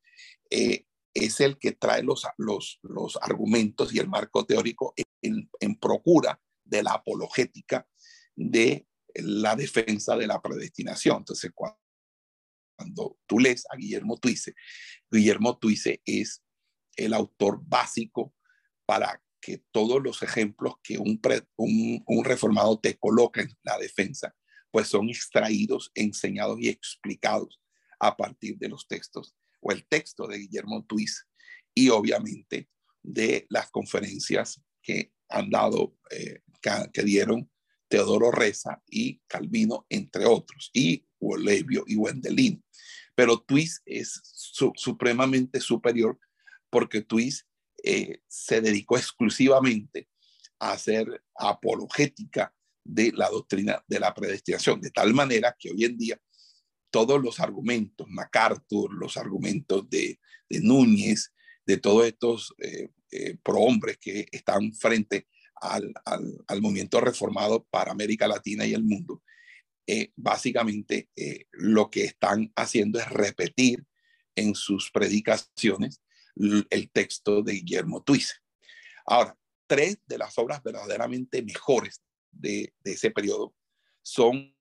eh, 0.49 0.85
es 1.13 1.39
el 1.41 1.57
que 1.57 1.71
trae 1.71 2.03
los, 2.03 2.25
los, 2.37 2.79
los, 2.83 3.17
argumentos 3.21 3.93
y 3.93 3.99
el 3.99 4.07
marco 4.07 4.45
teórico 4.45 4.93
en, 5.21 5.49
en, 5.59 5.75
procura 5.75 6.39
de 6.63 6.83
la 6.83 6.91
apologética 6.93 7.87
de 8.35 8.85
la 9.23 9.55
defensa 9.55 10.15
de 10.15 10.27
la 10.27 10.41
predestinación. 10.41 11.17
Entonces, 11.17 11.51
cuando, 11.53 11.79
cuando 12.75 13.19
tú 13.25 13.39
lees 13.39 13.65
a 13.69 13.75
Guillermo 13.75 14.17
Tuice, 14.17 14.53
Guillermo 15.09 15.57
Tuice 15.57 16.01
es 16.05 16.43
el 16.95 17.13
autor 17.13 17.59
básico 17.63 18.33
para 18.85 19.21
que 19.39 19.63
todos 19.71 20.01
los 20.01 20.23
ejemplos 20.23 20.75
que 20.83 20.97
un, 20.97 21.21
un, 21.55 22.25
reformado 22.25 22.79
te 22.79 22.97
coloca 22.97 23.41
en 23.41 23.49
la 23.63 23.77
defensa, 23.77 24.35
pues 24.71 24.87
son 24.87 25.09
extraídos, 25.09 25.91
enseñados 25.95 26.59
y 26.59 26.69
explicados 26.69 27.61
a 27.99 28.17
partir 28.17 28.57
de 28.57 28.69
los 28.69 28.87
textos 28.87 29.35
o 29.61 29.71
el 29.71 29.85
texto 29.87 30.27
de 30.27 30.39
Guillermo 30.39 30.85
Twist 30.85 31.21
y 31.73 31.89
obviamente 31.89 32.69
de 33.03 33.45
las 33.49 33.69
conferencias 33.69 34.61
que 34.81 35.13
han 35.29 35.49
dado, 35.49 35.95
eh, 36.11 36.41
que, 36.91 37.03
dieron 37.03 37.49
Teodoro 37.87 38.31
Reza 38.31 38.81
y 38.87 39.21
Calvino, 39.27 39.85
entre 39.89 40.25
otros, 40.25 40.69
y 40.73 41.05
Olevio 41.19 41.83
y 41.87 41.95
Wendelin. 41.95 42.63
Pero 43.15 43.39
Twist 43.39 43.81
es 43.85 44.21
supremamente 44.75 45.59
superior 45.59 46.19
porque 46.69 47.01
Twist 47.01 47.47
eh, 47.83 48.19
se 48.27 48.61
dedicó 48.61 48.97
exclusivamente 48.97 50.09
a 50.59 50.73
hacer 50.73 51.23
apologética 51.35 52.53
de 52.83 53.11
la 53.11 53.29
doctrina 53.29 53.83
de 53.87 53.99
la 53.99 54.13
predestinación, 54.13 54.81
de 54.81 54.91
tal 54.91 55.13
manera 55.13 55.55
que 55.57 55.71
hoy 55.71 55.85
en 55.85 55.97
día 55.97 56.19
todos 56.89 57.21
los 57.21 57.39
argumentos, 57.39 58.07
MacArthur, 58.09 58.93
los 58.93 59.17
argumentos 59.17 59.89
de, 59.89 60.19
Núñez, 60.49 61.33
de 61.65 61.77
todos 61.77 62.05
estos 62.05 62.53
eh, 62.59 62.89
eh, 63.11 63.37
prohombres 63.43 63.97
que 63.97 64.27
están 64.31 64.73
frente 64.73 65.27
al, 65.61 65.93
al, 66.05 66.61
movimiento 66.61 66.99
reformado 67.01 67.65
para 67.69 67.91
América 67.91 68.27
Latina 68.27 68.65
y 68.65 68.73
el 68.73 68.83
mundo, 68.83 69.23
eh, 69.85 70.11
básicamente 70.15 71.09
eh, 71.15 71.45
lo 71.51 71.89
que 71.89 72.05
están 72.05 72.51
haciendo 72.55 72.99
es 72.99 73.09
repetir 73.09 73.85
en 74.35 74.53
sus 74.55 74.91
predicaciones 74.91 76.01
el 76.35 76.91
texto 76.91 77.41
de 77.41 77.53
Guillermo 77.53 78.03
Tuice. 78.03 78.35
Ahora, 79.05 79.35
tres 79.65 79.97
de 80.05 80.17
las 80.17 80.37
obras 80.37 80.61
verdaderamente 80.61 81.41
mejores 81.41 82.01
de, 82.31 82.73
de 82.83 82.91
ese 82.91 83.09
periodo 83.11 83.55
son 84.03 84.55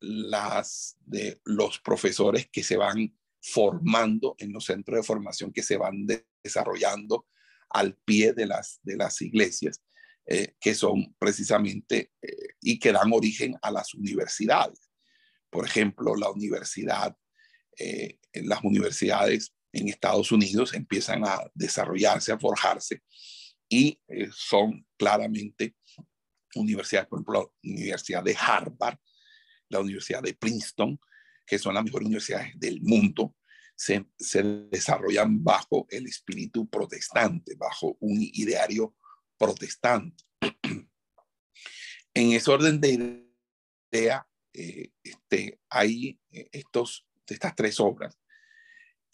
las 0.00 0.96
de 1.04 1.40
los 1.44 1.80
profesores 1.80 2.48
que 2.50 2.62
se 2.62 2.76
van 2.76 3.16
formando 3.40 4.34
en 4.38 4.52
los 4.52 4.64
centros 4.64 4.96
de 4.98 5.06
formación 5.06 5.52
que 5.52 5.62
se 5.62 5.76
van 5.76 6.06
desarrollando 6.42 7.26
al 7.70 7.94
pie 7.94 8.32
de 8.32 8.46
las, 8.46 8.80
de 8.82 8.96
las 8.96 9.20
iglesias, 9.22 9.82
eh, 10.28 10.56
que 10.60 10.74
son 10.74 11.14
precisamente 11.20 12.10
eh, 12.20 12.56
y 12.60 12.80
que 12.80 12.90
dan 12.90 13.12
origen 13.12 13.54
a 13.62 13.70
las 13.70 13.94
universidades. 13.94 14.90
Por 15.48 15.64
ejemplo, 15.64 16.16
la 16.16 16.28
universidad, 16.30 17.16
eh, 17.78 18.18
las 18.32 18.64
universidades 18.64 19.54
en 19.72 19.88
Estados 19.88 20.32
Unidos 20.32 20.74
empiezan 20.74 21.24
a 21.24 21.38
desarrollarse, 21.54 22.32
a 22.32 22.40
forjarse 22.40 23.02
y 23.68 24.00
son 24.32 24.84
claramente 24.96 25.76
universidades, 26.56 27.08
por 27.08 27.18
ejemplo, 27.18 27.54
la 27.62 27.70
Universidad 27.70 28.24
de 28.24 28.36
Harvard, 28.36 28.98
la 29.68 29.78
Universidad 29.78 30.22
de 30.22 30.34
Princeton, 30.34 30.98
que 31.46 31.60
son 31.60 31.74
las 31.74 31.84
mejores 31.84 32.06
universidades 32.06 32.52
del 32.56 32.80
mundo, 32.82 33.36
se, 33.76 34.06
se, 34.18 34.42
desarrollan 34.42 35.44
bajo 35.44 35.86
el 35.90 36.06
espíritu 36.06 36.68
protestante, 36.68 37.54
bajo 37.54 37.96
un 38.00 38.18
ideario 38.20 38.96
protestante. 39.38 40.24
en 42.14 42.32
ese 42.32 42.50
orden 42.50 42.80
de 42.80 43.26
idea, 43.92 44.26
eh, 44.52 44.90
este, 45.02 45.60
hay 45.68 46.18
eh, 46.30 46.48
estos, 46.52 47.06
estas 47.26 47.54
tres 47.54 47.78
obras 47.80 48.18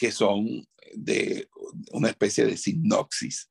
que 0.03 0.11
son 0.11 0.67
de 0.95 1.49
una 1.93 2.09
especie 2.09 2.45
de 2.45 2.57
sinopsis, 2.57 3.49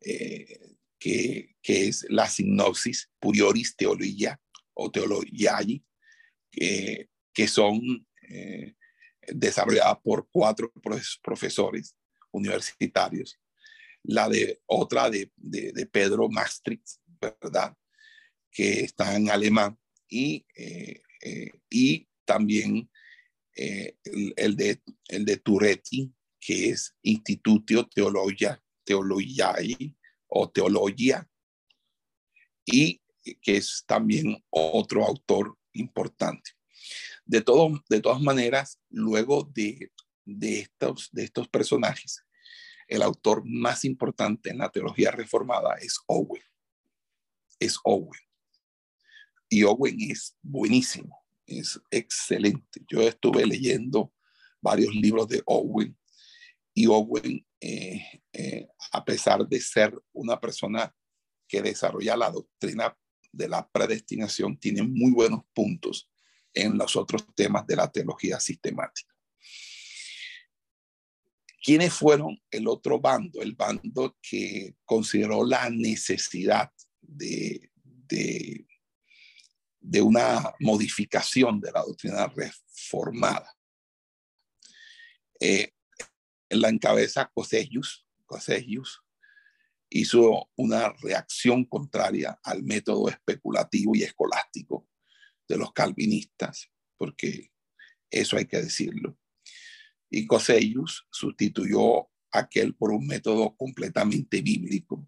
eh, 0.00 0.74
que, 0.98 1.54
es 1.62 2.04
la 2.08 2.28
sinopsis 2.28 3.10
Purioris 3.20 3.76
Teologia 3.76 4.40
o 4.74 4.90
Teologiae, 4.90 5.84
que, 6.50 7.46
son 7.46 7.80
eh, 8.22 8.74
desarrollada 9.28 10.00
por 10.00 10.28
cuatro 10.30 10.72
profesores 11.22 11.96
universitarios. 12.32 13.38
La 14.04 14.28
de 14.28 14.60
otra 14.66 15.10
de, 15.10 15.32
de, 15.36 15.86
Pedro 15.86 16.28
Maastricht, 16.28 16.98
¿verdad? 17.20 17.76
Que 18.50 18.80
está 18.80 19.16
en 19.16 19.30
alemán. 19.30 19.78
Y, 20.08 20.46
eh, 20.54 21.00
eh, 21.22 21.50
y 21.70 22.06
también 22.24 22.90
el, 23.56 24.56
de, 24.56 24.80
el 25.08 25.24
de 25.24 25.36
Turetti, 25.36 26.12
que 26.40 26.70
es 26.70 26.94
Institutio 27.02 27.86
Teologia, 27.86 28.62
Teologiae 28.84 29.96
o 30.26 30.50
Teología, 30.50 31.28
y 32.66 33.00
que 33.40 33.56
es 33.56 33.84
también 33.86 34.42
otro 34.50 35.04
autor 35.04 35.56
importante. 35.72 36.52
De, 37.24 37.40
todo, 37.40 37.82
de 37.88 38.00
todas 38.00 38.20
maneras, 38.20 38.80
luego 38.90 39.50
de, 39.54 39.90
de, 40.24 40.60
estos, 40.60 41.08
de 41.12 41.24
estos 41.24 41.48
personajes, 41.48 42.24
el 42.88 43.02
autor 43.02 43.42
más 43.44 43.84
importante 43.84 44.50
en 44.50 44.58
la 44.58 44.70
teología 44.70 45.10
reformada 45.10 45.74
es 45.80 45.98
Owen. 46.06 46.42
Es 47.58 47.78
Owen. 47.84 48.20
Y 49.48 49.62
Owen 49.62 49.96
es 50.00 50.36
buenísimo, 50.42 51.24
es 51.46 51.80
excelente. 51.90 52.80
Yo 52.88 53.00
estuve 53.02 53.46
leyendo 53.46 54.12
varios 54.60 54.94
libros 54.94 55.28
de 55.28 55.42
Owen 55.46 55.96
y 56.74 56.86
Owen, 56.86 57.46
eh, 57.60 58.22
eh, 58.32 58.66
a 58.92 59.04
pesar 59.04 59.46
de 59.46 59.60
ser 59.60 59.96
una 60.12 60.40
persona 60.40 60.94
que 61.46 61.62
desarrolla 61.62 62.16
la 62.16 62.30
doctrina 62.30 62.96
de 63.30 63.48
la 63.48 63.68
predestinación, 63.68 64.58
tiene 64.58 64.82
muy 64.82 65.12
buenos 65.12 65.42
puntos 65.52 66.10
en 66.52 66.76
los 66.78 66.96
otros 66.96 67.24
temas 67.34 67.66
de 67.66 67.76
la 67.76 67.90
teología 67.90 68.40
sistemática. 68.40 69.13
¿Quiénes 71.64 71.94
fueron 71.94 72.38
el 72.50 72.68
otro 72.68 73.00
bando? 73.00 73.40
El 73.40 73.54
bando 73.54 74.18
que 74.20 74.76
consideró 74.84 75.46
la 75.46 75.70
necesidad 75.70 76.70
de, 77.00 77.70
una 80.02 80.52
modificación 80.60 81.60
de 81.62 81.72
la 81.72 81.80
doctrina 81.80 82.26
reformada. 82.26 83.50
Eh, 85.40 85.72
la 86.50 86.68
encabeza 86.68 87.30
Coselius, 87.32 88.06
Coselius 88.26 89.02
hizo 89.88 90.50
una 90.56 90.92
reacción 91.00 91.64
contraria 91.64 92.38
al 92.42 92.62
método 92.62 93.08
especulativo 93.08 93.94
y 93.94 94.02
escolástico 94.02 94.86
de 95.48 95.56
los 95.56 95.72
calvinistas, 95.72 96.70
porque 96.98 97.52
eso 98.10 98.36
hay 98.36 98.44
que 98.44 98.60
decirlo. 98.60 99.18
Y 100.16 100.28
Cosellus 100.28 101.08
sustituyó 101.10 102.08
aquel 102.30 102.76
por 102.76 102.92
un 102.92 103.04
método 103.04 103.56
completamente 103.56 104.42
bíblico 104.42 105.04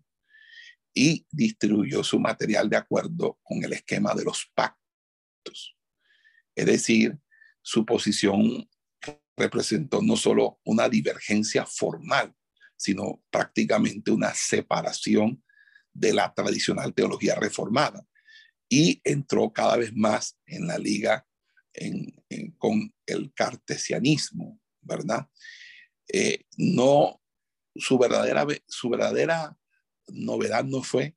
y 0.93 1.25
distribuyó 1.31 2.03
su 2.03 2.19
material 2.19 2.69
de 2.69 2.77
acuerdo 2.77 3.39
con 3.45 3.63
el 3.63 3.73
esquema 3.73 4.15
de 4.15 4.25
los 4.25 4.51
pactos. 4.53 5.77
Es 6.57 6.67
decir, 6.67 7.17
su 7.63 7.87
posición 7.87 8.69
representó 9.37 10.03
no 10.03 10.17
solo 10.17 10.59
una 10.65 10.89
divergencia 10.89 11.65
formal, 11.67 12.35
sino 12.77 13.23
prácticamente 13.31 14.11
una 14.11 14.35
separación 14.35 15.41
de 15.93 16.15
la 16.15 16.35
tradicional 16.35 16.93
teología 16.93 17.37
reformada 17.37 18.05
y 18.69 19.01
entró 19.05 19.53
cada 19.53 19.77
vez 19.77 19.95
más 19.95 20.37
en 20.47 20.67
la 20.67 20.79
liga 20.79 21.25
con 22.59 22.93
el 23.07 23.33
cartesianismo, 23.35 24.59
¿verdad? 24.87 25.29
Eh, 26.09 26.45
no, 26.57 27.21
su 27.75 27.99
verdadera, 27.99 28.47
su 28.67 28.89
verdadera 28.89 29.57
novedad 30.09 30.65
no 30.65 30.83
fue 30.83 31.17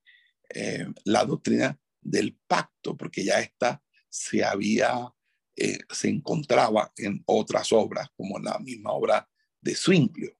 eh, 0.53 0.87
la 1.05 1.25
doctrina 1.25 1.79
del 2.01 2.37
pacto, 2.47 2.97
porque 2.97 3.23
ya 3.23 3.39
esta 3.39 3.83
se 4.09 4.43
había, 4.43 5.13
eh, 5.55 5.79
se 5.91 6.09
encontraba 6.09 6.91
en 6.97 7.21
otras 7.25 7.71
obras, 7.71 8.09
como 8.15 8.39
la 8.39 8.57
misma 8.59 8.91
obra 8.91 9.29
de 9.61 9.75
Zwinglio, 9.75 10.35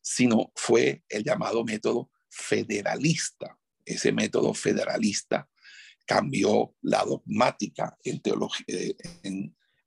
sino 0.00 0.52
fue 0.54 1.04
el 1.08 1.24
llamado 1.24 1.64
método 1.64 2.10
federalista. 2.28 3.58
Ese 3.84 4.12
método 4.12 4.54
federalista 4.54 5.48
cambió 6.06 6.74
la 6.82 7.04
dogmática 7.04 7.96
en, 8.02 8.22
eh, 8.66 8.96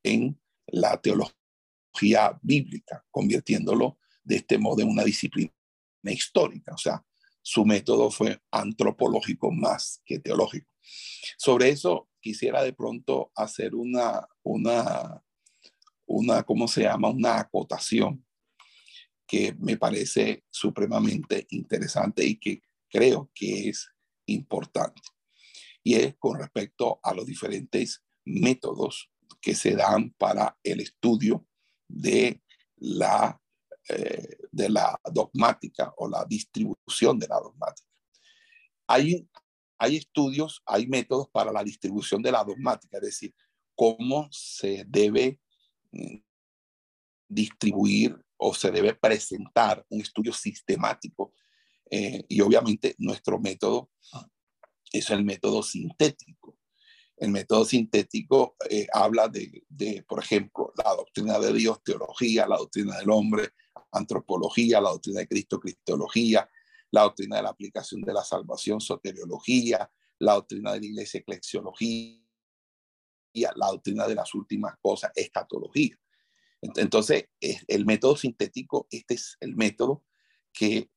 en, 0.04 0.40
la 0.68 1.00
teología 1.00 1.36
bíblica, 2.42 3.06
convirtiéndolo 3.12 4.00
de 4.24 4.38
este 4.38 4.58
modo 4.58 4.82
en 4.82 4.90
una 4.90 5.04
disciplina 5.04 5.52
histórica. 6.04 6.74
O 6.74 6.78
sea, 6.78 7.04
su 7.42 7.66
método 7.66 8.12
fue 8.12 8.42
antropológico 8.52 9.52
más 9.52 10.02
que 10.06 10.20
teológico. 10.20 10.70
Sobre 11.38 11.70
eso 11.70 12.10
quisiera 12.20 12.64
de 12.64 12.74
pronto 12.74 13.32
hacer 13.36 13.76
una, 13.76 14.28
una, 14.44 15.24
una, 16.06 16.44
¿cómo 16.44 16.68
se 16.68 16.84
llama? 16.84 17.10
Una 17.10 17.40
acotación 17.40 18.26
que 19.26 19.54
me 19.60 19.78
parece 19.78 20.46
supremamente 20.50 21.48
interesante 21.52 22.26
y 22.26 22.38
que 22.38 22.62
creo 22.90 23.30
que 23.34 23.70
es 23.70 23.90
importante 24.26 25.02
y 25.84 25.96
es 25.96 26.16
con 26.18 26.40
respecto 26.40 27.00
a 27.02 27.14
los 27.14 27.26
diferentes 27.26 28.04
métodos 28.26 29.10
que 29.42 29.56
se 29.56 29.76
dan 29.76 30.12
para 30.18 30.58
el 30.64 30.82
estudio 30.82 31.48
de 31.88 32.42
la, 32.78 33.40
eh, 33.90 34.38
de 34.52 34.70
la 34.70 35.00
dogmática 35.12 35.94
o 35.98 36.08
la 36.08 36.26
distribución 36.26 37.18
de 37.20 37.28
la 37.28 37.40
dogmática. 37.40 37.88
Hay, 38.88 39.28
hay 39.78 39.98
estudios, 39.98 40.62
hay 40.66 40.88
métodos 40.88 41.30
para 41.30 41.52
la 41.52 41.64
distribución 41.64 42.22
de 42.22 42.32
la 42.32 42.44
dogmática, 42.44 42.98
es 42.98 43.04
decir, 43.04 43.36
cómo 43.76 44.28
se 44.32 44.86
debe 44.88 45.40
mm, 45.92 46.18
distribuir 47.28 48.18
o 48.38 48.54
se 48.54 48.72
debe 48.72 48.94
presentar 48.94 49.86
un 49.90 50.02
estudio 50.02 50.34
sistemático. 50.34 51.34
Eh, 51.90 52.24
y 52.28 52.42
obviamente 52.42 52.96
nuestro 52.98 53.40
método 53.40 53.90
es 54.92 55.10
el 55.10 55.24
método 55.24 55.64
sintético. 55.64 56.58
El 57.18 57.32
método 57.32 57.66
sintético 57.66 58.56
eh, 58.70 58.88
habla 58.94 59.28
de, 59.28 60.06
por 60.08 60.20
ejemplo, 60.20 60.72
la 60.78 60.96
doctrina 60.96 61.40
de 61.40 61.52
Dios, 61.52 61.84
teología, 61.84 62.48
la 62.48 62.58
doctrina 62.58 62.98
del 62.98 63.10
hombre, 63.10 63.50
antropología, 63.92 64.80
la 64.80 64.92
doctrina 64.92 65.22
de 65.22 65.28
Cristo, 65.28 65.60
cristología, 65.60 66.48
la 66.92 67.02
doctrina 67.02 67.38
de 67.38 67.44
la 67.44 67.50
aplicación 67.50 68.02
de 68.02 68.14
la 68.14 68.24
salvación, 68.24 68.80
soteriología, 68.80 69.92
la 70.20 70.36
doctrina 70.36 70.74
de 70.74 70.80
la 70.80 70.86
iglesia, 70.86 71.20
eclesiología, 71.20 72.22
la 73.34 73.68
doctrina 73.68 74.08
de 74.08 74.16
las 74.16 74.36
últimas 74.36 74.76
cosas, 74.80 75.12
escatología. 75.16 75.98
Entonces, 76.62 77.26
el 77.40 77.86
método 77.86 78.16
sintético, 78.16 78.88
este 78.92 79.16
es 79.16 79.38
el 79.40 79.56
método 79.56 80.04
que, 80.54 80.90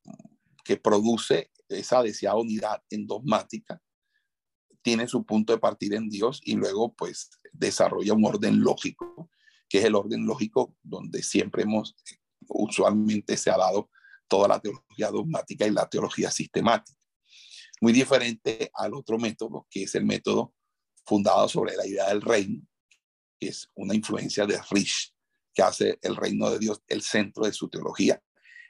que 0.65 0.77
produce 0.77 1.51
esa 1.69 2.03
deseada 2.03 2.37
unidad 2.37 2.83
endogmática, 2.91 3.83
tiene 4.83 5.07
su 5.09 5.25
punto 5.25 5.53
de 5.53 5.59
partida 5.59 5.97
en 5.97 6.09
Dios 6.09 6.41
y 6.45 6.55
luego 6.55 6.95
pues 6.95 7.31
desarrolla 7.53 8.15
un 8.15 8.25
orden 8.25 8.61
lógico, 8.61 9.31
que 9.69 9.79
es 9.79 9.85
el 9.85 9.95
orden 9.95 10.27
lógico 10.27 10.77
donde 10.83 11.23
siempre 11.23 11.63
hemos, 11.63 11.95
usualmente 12.49 13.37
se 13.37 13.51
ha 13.51 13.57
dado 13.57 13.91
toda 14.29 14.49
la 14.49 14.61
teología 14.61 15.11
dogmática 15.11 15.67
y 15.67 15.71
la 15.71 15.89
teología 15.89 16.31
sistemática. 16.31 16.99
Muy 17.81 17.93
diferente 17.93 18.71
al 18.75 18.95
otro 18.95 19.19
método, 19.19 19.67
que 19.71 19.85
es 19.85 19.95
el 19.95 20.05
método 20.05 20.55
fundado 21.05 21.49
sobre 21.49 21.77
la 21.77 21.87
idea 21.87 22.09
del 22.09 22.21
reino, 22.21 22.63
que 23.39 23.49
es 23.49 23.71
una 23.75 23.95
influencia 23.95 24.47
de 24.47 24.61
Rich, 24.71 25.15
que 25.55 25.63
hace 25.63 25.99
el 26.03 26.15
reino 26.15 26.51
de 26.51 26.59
Dios 26.59 26.83
el 26.87 27.03
centro 27.03 27.45
de 27.45 27.53
su 27.53 27.69
teología. 27.69 28.23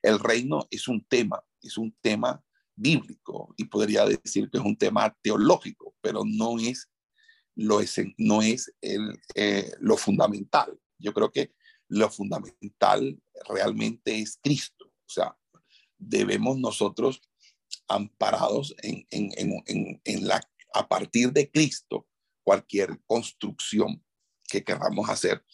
El 0.02 0.18
reino 0.18 0.66
es 0.70 0.88
un 0.88 1.04
tema, 1.04 1.44
es 1.60 1.76
un 1.76 1.94
tema 2.00 2.42
bíblico 2.80 3.54
y 3.56 3.64
podría 3.64 4.04
decir 4.06 4.50
que 4.50 4.58
es 4.58 4.64
un 4.64 4.76
tema 4.76 5.14
teológico, 5.22 5.94
pero 6.00 6.22
no 6.24 6.58
es 6.58 6.88
lo, 7.54 7.80
es, 7.80 8.00
no 8.16 8.42
es 8.42 8.72
el, 8.80 9.20
eh, 9.34 9.70
lo 9.80 9.96
fundamental. 9.96 10.78
Yo 10.98 11.12
creo 11.12 11.30
que 11.30 11.52
lo 11.88 12.08
fundamental 12.10 13.20
realmente 13.48 14.18
es 14.18 14.38
Cristo. 14.42 14.86
O 14.86 15.12
sea, 15.12 15.36
debemos 15.98 16.58
nosotros, 16.58 17.20
amparados 17.88 18.74
en, 18.82 19.06
en, 19.10 19.62
en, 19.66 20.00
en 20.04 20.26
la, 20.26 20.40
a 20.74 20.88
partir 20.88 21.32
de 21.32 21.50
Cristo, 21.50 22.06
cualquier 22.42 23.00
construcción 23.06 24.02
que 24.48 24.64
queramos 24.64 25.08
hacer 25.08 25.44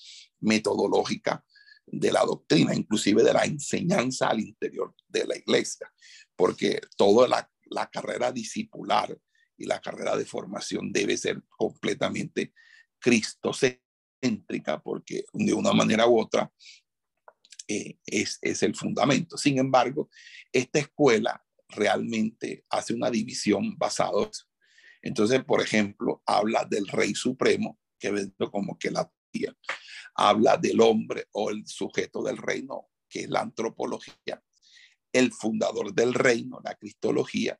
metodológica 0.41 1.45
de 1.87 2.13
la 2.13 2.25
doctrina, 2.25 2.75
inclusive 2.75 3.23
de 3.23 3.33
la 3.33 3.45
enseñanza 3.45 4.29
al 4.29 4.41
interior 4.41 4.95
de 5.09 5.27
la 5.27 5.37
iglesia, 5.37 5.91
porque 6.37 6.81
toda 6.97 7.29
la, 7.29 7.51
carrera 7.91 8.31
discipular 8.31 9.19
y 9.57 9.65
la 9.67 9.81
carrera 9.81 10.17
de 10.17 10.25
formación 10.25 10.93
debe 10.93 11.17
ser 11.17 11.43
completamente 11.49 12.53
cristocéntrica, 12.99 14.81
porque 14.83 15.25
de 15.33 15.53
una 15.53 15.73
manera 15.73 16.07
u 16.07 16.21
otra 16.21 16.53
eh, 17.67 17.99
es, 18.07 18.39
es 18.43 18.63
el 18.63 18.77
fundamento. 18.77 19.37
Sin 19.37 19.59
embargo, 19.59 20.09
esta 20.53 20.79
escuela 20.79 21.45
realmente 21.69 22.65
hace 22.71 22.95
una 22.95 23.11
división 23.11 23.77
basada 23.77 24.23
en 24.23 24.31
entonces, 25.07 25.45
por 25.45 25.63
ejemplo, 25.63 26.21
habla 26.27 26.65
del 26.65 26.89
rey 26.89 27.15
supremo, 27.15 27.79
que 27.97 28.11
ve 28.11 28.33
como 28.51 28.77
que 28.77 28.91
la 28.91 29.09
tía. 29.31 29.57
Habla 30.17 30.57
del 30.57 30.81
hombre 30.81 31.29
o 31.33 31.51
el 31.51 31.65
sujeto 31.65 32.25
del 32.25 32.39
reino, 32.39 32.89
que 33.09 33.21
es 33.21 33.31
la 33.31 33.41
antropología. 33.41 34.43
El 35.17 35.33
fundador 35.33 35.95
del 35.95 36.13
reino, 36.13 36.61
la 36.63 36.75
cristología. 36.75 37.59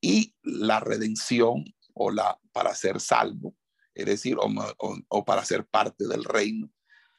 Y 0.00 0.34
la 0.42 0.78
redención 0.78 1.64
o 1.94 2.10
la 2.10 2.38
para 2.52 2.74
ser 2.74 3.00
salvo, 3.00 3.56
es 3.94 4.06
decir, 4.06 4.36
o, 4.38 5.24
para 5.24 5.44
ser 5.44 5.66
parte 5.66 6.06
del 6.06 6.24
reino, 6.24 6.70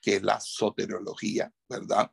que 0.02 0.16
es 0.16 0.24
la 0.24 0.40
soteriología, 0.40 1.52
¿verdad? 1.68 2.12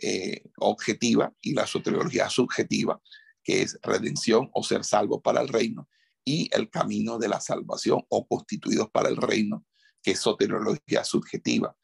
Eh, 0.00 0.44
objetiva 0.56 1.32
y 1.40 1.52
la 1.52 1.66
soteriología 1.66 2.30
subjetiva, 2.30 3.02
que 3.42 3.62
es 3.62 3.78
redención 3.82 4.48
o 4.54 4.62
ser 4.62 4.84
salvo 4.84 5.20
para 5.20 5.40
el 5.40 5.48
reino 5.48 5.88
y 6.24 6.48
el 6.52 6.68
camino 6.68 7.18
de 7.18 7.28
la 7.28 7.40
salvación 7.40 8.02
o 8.08 8.26
constituidos 8.26 8.90
para 8.90 9.08
el 9.08 9.16
reino, 9.16 9.66
que 10.02 10.12
es 10.12 10.20
soteriología 10.20 11.04
subjetiva. 11.04 11.76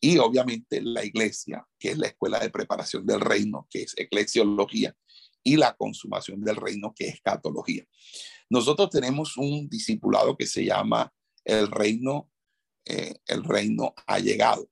Y 0.00 0.18
obviamente 0.18 0.80
la 0.80 1.04
iglesia, 1.04 1.66
que 1.78 1.90
es 1.90 1.98
la 1.98 2.08
escuela 2.08 2.38
de 2.38 2.50
preparación 2.50 3.04
del 3.04 3.20
reino, 3.20 3.66
que 3.70 3.82
es 3.82 3.94
eclesiología, 3.96 4.94
y 5.42 5.56
la 5.56 5.74
consumación 5.74 6.42
del 6.42 6.56
reino, 6.56 6.92
que 6.94 7.08
es 7.08 7.20
catología. 7.20 7.84
Nosotros 8.50 8.90
tenemos 8.90 9.36
un 9.36 9.68
discipulado 9.68 10.36
que 10.36 10.46
se 10.46 10.64
llama 10.64 11.12
el 11.44 11.70
reino, 11.70 12.30
eh, 12.84 13.14
el 13.26 13.44
reino 13.44 13.94
ha 14.06 14.18
llegado. 14.18 14.68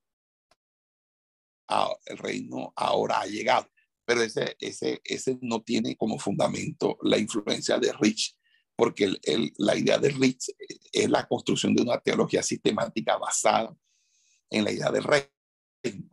Ah, 1.69 1.93
el 2.07 2.19
reino 2.19 2.73
ahora 2.77 3.21
ha 3.21 3.27
llegado. 3.27 3.69
Pero 4.05 4.23
ese, 4.23 4.57
ese, 4.61 5.01
ese 5.03 5.39
no 5.41 5.63
tiene 5.63 5.97
como 5.97 6.19
fundamento 6.19 6.97
la 7.03 7.19
influencia 7.19 7.79
de 7.79 7.93
Rich 7.93 8.37
porque 8.77 9.15
la 9.57 9.77
idea 9.77 9.99
de 9.99 10.11
Ritz 10.11 10.55
es 10.93 11.09
la 11.09 11.27
construcción 11.27 11.75
de 11.75 11.83
una 11.83 11.99
teología 11.99 12.43
sistemática 12.43 13.17
basada 13.17 13.75
en 14.51 14.65
la 14.65 14.73
idea 14.73 14.91
del 14.91 15.05
reino. 15.05 15.29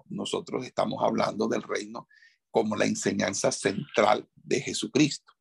Nosotros 0.10 0.66
estamos 0.66 1.04
hablando 1.04 1.48
del 1.48 1.64
reino 1.64 2.08
como 2.52 2.76
la 2.76 2.86
enseñanza 2.86 3.52
central 3.52 4.30
de 4.36 4.62
Jesucristo. 4.62 5.34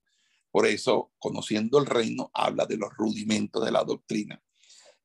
Por 0.50 0.66
eso, 0.66 1.12
conociendo 1.18 1.78
el 1.78 1.86
reino, 1.86 2.30
habla 2.32 2.66
de 2.66 2.76
los 2.76 2.90
rudimentos 2.94 3.64
de 3.64 3.72
la 3.72 3.84
doctrina. 3.84 4.42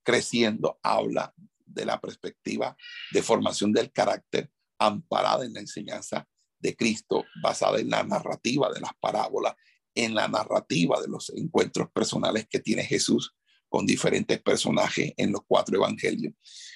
Creciendo, 0.04 0.80
habla 0.84 1.34
de 1.66 1.86
la 1.86 2.00
perspectiva 2.00 2.76
de 3.12 3.22
formación 3.22 3.74
del 3.74 3.92
carácter 3.92 4.52
amparada 4.80 5.46
en 5.46 5.54
la 5.54 5.60
enseñanza 5.60 6.28
de 6.60 6.76
Cristo, 6.76 7.26
basada 7.42 7.80
en 7.80 7.90
la 7.90 8.04
narrativa 8.04 8.72
de 8.72 8.80
las 8.80 8.92
parábolas 9.00 9.56
en 9.98 10.14
la 10.14 10.28
narrativa 10.28 11.02
de 11.02 11.08
los 11.08 11.32
encuentros 11.32 11.90
personales 11.90 12.48
que 12.48 12.60
tiene 12.60 12.84
Jesús 12.84 13.36
con 13.70 13.86
diferentes 13.86 14.41
personajes 14.41 15.13
en 15.18 15.32
los 15.32 15.41
cuatro 15.47 15.76
evangelios. 15.78 16.34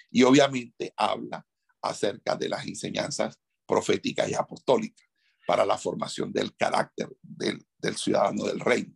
Y 0.09 0.23
obviamente 0.23 0.93
habla 0.97 1.45
acerca 1.81 2.35
de 2.35 2.49
las 2.49 2.65
enseñanzas 2.65 3.39
proféticas 3.65 4.29
y 4.29 4.33
apostólicas 4.33 5.07
para 5.47 5.65
la 5.65 5.77
formación 5.77 6.31
del 6.31 6.55
carácter 6.55 7.09
del, 7.21 7.65
ciudadano 7.97 8.45
del 8.45 8.59
reino. 8.59 8.95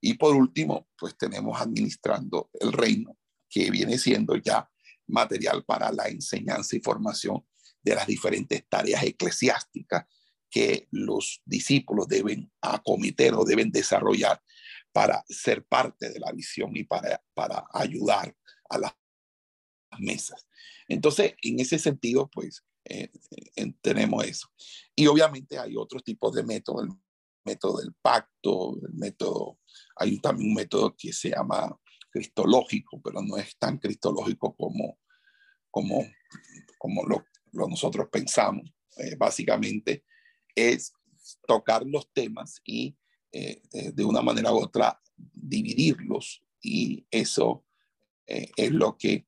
Y 0.00 0.14
por 0.14 0.34
último, 0.34 0.88
pues 0.96 1.16
tenemos 1.16 1.60
administrando 1.60 2.50
el 2.60 2.72
reino, 2.72 3.16
que 3.48 3.70
viene 3.70 3.98
siendo 3.98 4.36
ya 4.36 4.70
material 5.06 5.64
para 5.64 5.90
la 5.92 6.08
enseñanza 6.08 6.76
y 6.76 6.80
formación 6.80 7.44
de 7.82 7.94
las 7.94 8.06
diferentes 8.06 8.64
tareas 8.68 9.02
eclesiásticas 9.02 10.06
que 10.50 10.88
los 10.90 11.42
discípulos 11.44 12.08
deben 12.08 12.50
acometer 12.60 13.34
o 13.34 13.44
deben 13.44 13.70
desarrollar 13.70 14.40
para 14.92 15.24
ser 15.28 15.64
parte 15.64 16.10
de 16.10 16.20
la 16.20 16.32
visión 16.32 16.76
y 16.76 16.84
para, 16.84 17.22
para 17.34 17.64
ayudar 17.72 18.34
a 18.68 18.78
las 18.78 18.92
mesas. 19.98 20.46
Entonces, 20.88 21.34
en 21.42 21.60
ese 21.60 21.78
sentido, 21.78 22.28
pues, 22.32 22.64
eh, 22.84 23.10
eh, 23.56 23.72
tenemos 23.80 24.24
eso. 24.24 24.48
Y 24.94 25.06
obviamente 25.06 25.58
hay 25.58 25.76
otros 25.76 26.02
tipos 26.02 26.34
de 26.34 26.42
métodos, 26.42 26.84
el 26.84 26.90
método 27.44 27.78
del 27.78 27.94
pacto, 28.00 28.76
el 28.82 28.94
método, 28.94 29.58
hay 29.96 30.18
también 30.18 30.50
un 30.50 30.54
método 30.54 30.94
que 30.96 31.12
se 31.12 31.30
llama 31.30 31.78
cristológico, 32.10 33.00
pero 33.02 33.22
no 33.22 33.36
es 33.36 33.56
tan 33.56 33.78
cristológico 33.78 34.54
como, 34.56 34.98
como, 35.70 36.04
como 36.78 37.04
lo, 37.06 37.24
lo 37.52 37.68
nosotros 37.68 38.08
pensamos. 38.10 38.68
Eh, 38.96 39.14
básicamente 39.16 40.04
es 40.54 40.92
tocar 41.46 41.86
los 41.86 42.12
temas 42.12 42.60
y 42.64 42.96
eh, 43.32 43.62
eh, 43.72 43.92
de 43.92 44.04
una 44.04 44.22
manera 44.22 44.52
u 44.52 44.58
otra 44.58 45.00
dividirlos 45.16 46.42
y 46.60 47.06
eso 47.10 47.64
eh, 48.26 48.50
es 48.56 48.72
lo 48.72 48.96
que 48.96 49.26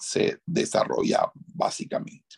se 0.00 0.38
desarrolla 0.46 1.30
básicamente. 1.34 2.36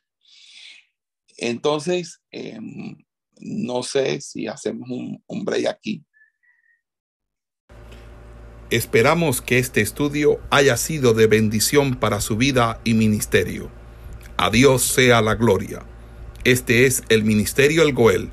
Entonces, 1.36 2.22
em, 2.30 2.96
no 3.40 3.82
sé 3.82 4.20
si 4.20 4.46
hacemos 4.46 4.88
un, 4.90 5.22
un 5.26 5.44
break 5.44 5.66
aquí. 5.66 6.04
Esperamos 8.70 9.42
que 9.42 9.58
este 9.58 9.82
estudio 9.82 10.40
haya 10.50 10.76
sido 10.76 11.12
de 11.12 11.26
bendición 11.26 11.96
para 11.96 12.20
su 12.20 12.36
vida 12.36 12.80
y 12.84 12.94
ministerio. 12.94 13.70
A 14.38 14.48
Dios 14.48 14.82
sea 14.82 15.20
la 15.20 15.34
gloria. 15.34 15.84
Este 16.44 16.86
es 16.86 17.02
el 17.08 17.22
Ministerio 17.22 17.82
El 17.82 17.92
Goel, 17.92 18.32